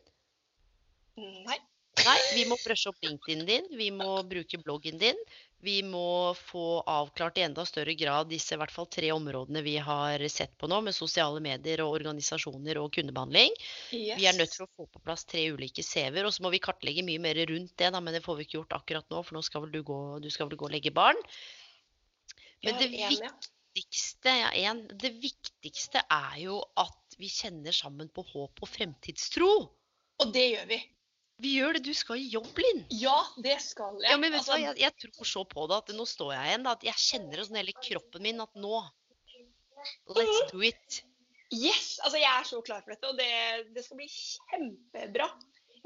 [1.18, 1.59] Nei.
[1.99, 5.18] Nei, vi må brushe opp LinkedIn din, vi må bruke bloggen din.
[5.61, 9.74] Vi må få avklart i enda større grad disse i hvert fall tre områdene vi
[9.82, 13.56] har sett på nå, med sosiale medier og organisasjoner og kundebehandling.
[13.90, 14.20] Yes.
[14.20, 16.62] Vi er nødt til å få på plass tre ulike CV-er, og så må vi
[16.62, 19.38] kartlegge mye mer rundt det, da, men det får vi ikke gjort akkurat nå, for
[19.38, 21.18] nå skal vel du gå, du skal vel gå og legge barn.
[22.62, 28.62] Men det viktigste, ja, en, det viktigste er jo at vi kjenner sammen på håp
[28.62, 29.50] og fremtidstro.
[30.22, 30.80] Og det gjør vi.
[31.39, 31.84] Vi gjør det.
[31.86, 32.84] Du skal i jobb, Linn.
[32.99, 34.11] Ja, det skal jeg.
[34.11, 36.32] Ja, men vet du hva, Altså, jeg, jeg tror så på det at nå står
[36.34, 36.66] jeg igjen.
[36.66, 38.80] Da, at jeg kjenner sånn hele kroppen min at nå
[40.11, 41.03] Let's do it.
[41.55, 41.97] Yes!
[42.03, 45.28] Altså, jeg er så klar for dette, og det, det skal bli kjempebra.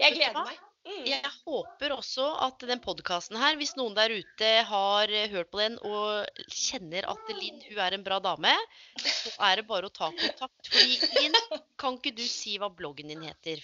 [0.00, 0.60] Jeg gleder meg.
[0.82, 1.04] Mm.
[1.06, 5.60] Jeg håper også at den podkasten her, hvis noen der ute har eh, hørt på
[5.60, 8.54] den og kjenner at Linn hun er en bra dame,
[8.98, 10.72] så er det bare å ta kontakt.
[10.72, 11.38] Fordi Linn,
[11.78, 13.62] kan ikke du si hva bloggen din heter?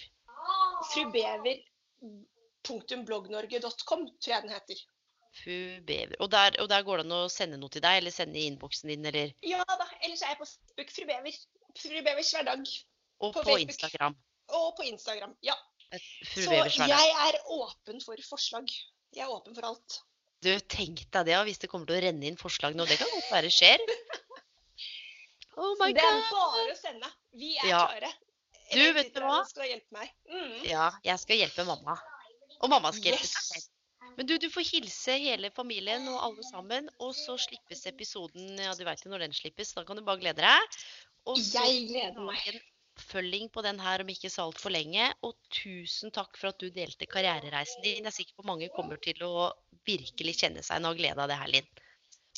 [1.99, 4.81] Frubever.bloggnorge.com, tror jeg den heter.
[6.19, 8.47] Og der, og der går det an å sende noe til deg, eller sende i
[8.49, 9.85] innboksen din, eller Ja da.
[10.03, 10.89] Ellers er jeg på Facebook.
[10.95, 11.35] Fru Bever.
[11.79, 12.63] Fru Bevers hverdag.
[13.19, 14.15] Og På på, Instagram.
[14.57, 15.33] Og på Instagram.
[15.45, 15.55] Ja.
[15.91, 16.95] Fru Så Bevers hverdag.
[16.95, 18.65] jeg er åpen for forslag.
[19.15, 19.91] Jeg er åpen for alt.
[20.41, 22.85] Du, tenk deg det, hvis det kommer til å renne inn forslag nå.
[22.87, 23.79] Det kan godt være skjer.
[25.59, 25.97] Oh my God.
[25.97, 27.07] det er bare å sende.
[27.35, 27.79] Vi er Ja.
[27.89, 28.09] klare.
[28.71, 29.41] Du, vet du hva?
[29.49, 30.11] Skal hjelpe meg.
[30.29, 30.55] Mm.
[30.69, 31.95] Ja, jeg skal hjelpe mamma.
[32.59, 33.35] Og mamma skal hjelpe Yes.
[33.35, 33.69] seg selv.
[34.17, 38.73] Men du, du får hilse hele familien og alle sammen, og så slippes episoden Ja,
[38.75, 40.77] du veit jo når den slippes, da kan du bare glede deg.
[41.29, 42.41] Og så Jeg gleder meg.
[42.51, 42.59] en
[42.99, 45.07] oppfølging på den her om ikke så altfor lenge.
[45.23, 48.01] Og tusen takk for at du delte karrierereisen din.
[48.03, 49.53] Jeg er sikker på mange kommer til å
[49.87, 51.69] virkelig kjenne seg og glede av det her, Linn.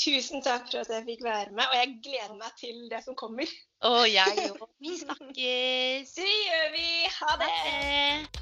[0.02, 3.18] Tusen takk for at jeg fikk være med, og jeg gleder meg til det som
[3.18, 3.50] kommer.
[3.82, 4.68] Og jeg òg.
[4.78, 6.12] Vi snakkes.
[6.14, 6.90] Det gjør vi.
[7.18, 7.48] Ha Ha det.
[7.66, 8.42] det.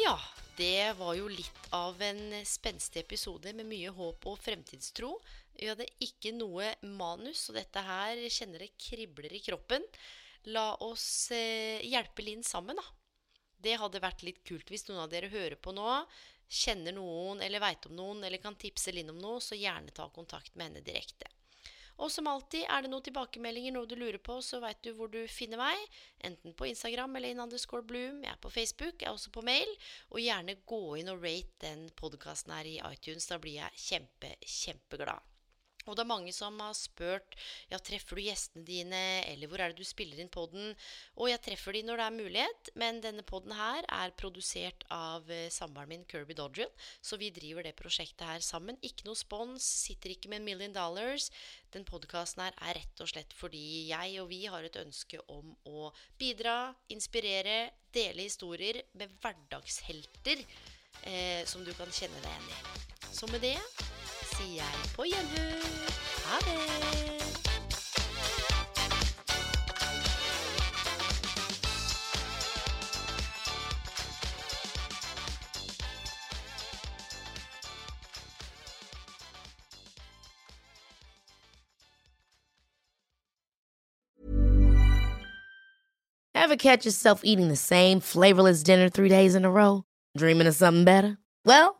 [0.00, 0.16] Ja,
[0.58, 5.12] det var jo litt av en spenstig episode med mye håp og fremtidstro.
[5.54, 9.86] Vi hadde ikke noe manus, og dette her kjenner det kribler i kroppen.
[10.50, 12.86] La oss eh, hjelpe Linn sammen, da.
[13.60, 15.86] Det hadde vært litt kult hvis noen av dere hører på nå,
[16.50, 20.08] kjenner noen eller veit om noen eller kan tipse Linn om noe, så gjerne ta
[20.10, 21.30] kontakt med henne direkte.
[22.00, 25.10] Og som alltid, er det noen tilbakemeldinger, noe du lurer på, så veit du hvor
[25.12, 25.82] du finner meg.
[26.24, 28.22] Enten på Instagram eller in underscore bloom.
[28.24, 29.74] Jeg er på Facebook, jeg er også på mail.
[30.08, 33.28] Og gjerne gå inn og rate den podkasten her i iTunes.
[33.28, 35.29] Da blir jeg kjempe, kjempeglad.
[35.90, 37.34] Og det er mange som har spurt
[37.70, 40.70] ja, treffer du gjestene dine, eller hvor er det du spiller inn podden?
[41.18, 45.26] Og jeg treffer de når det er mulighet, men denne podden her er produsert av
[45.34, 46.70] eh, samboeren min Kirby Dodgen,
[47.02, 48.78] så vi driver det prosjektet her sammen.
[48.86, 51.30] Ikke noe spons, sitter ikke med en million dollars.
[51.74, 55.56] Den podkasten her er rett og slett fordi jeg og vi har et ønske om
[55.66, 60.44] å bidra, inspirere, dele historier med hverdagshelter
[61.02, 63.10] eh, som du kan kjenne deg igjen i.
[63.10, 63.56] Så med det
[64.40, 64.64] sier
[64.96, 65.64] på gjenhør.
[66.26, 66.58] Ha det!
[86.34, 89.84] Ever catch yourself eating the same flavorless dinner three days in a row?
[90.16, 91.18] Dreaming of something better?
[91.44, 91.79] Well,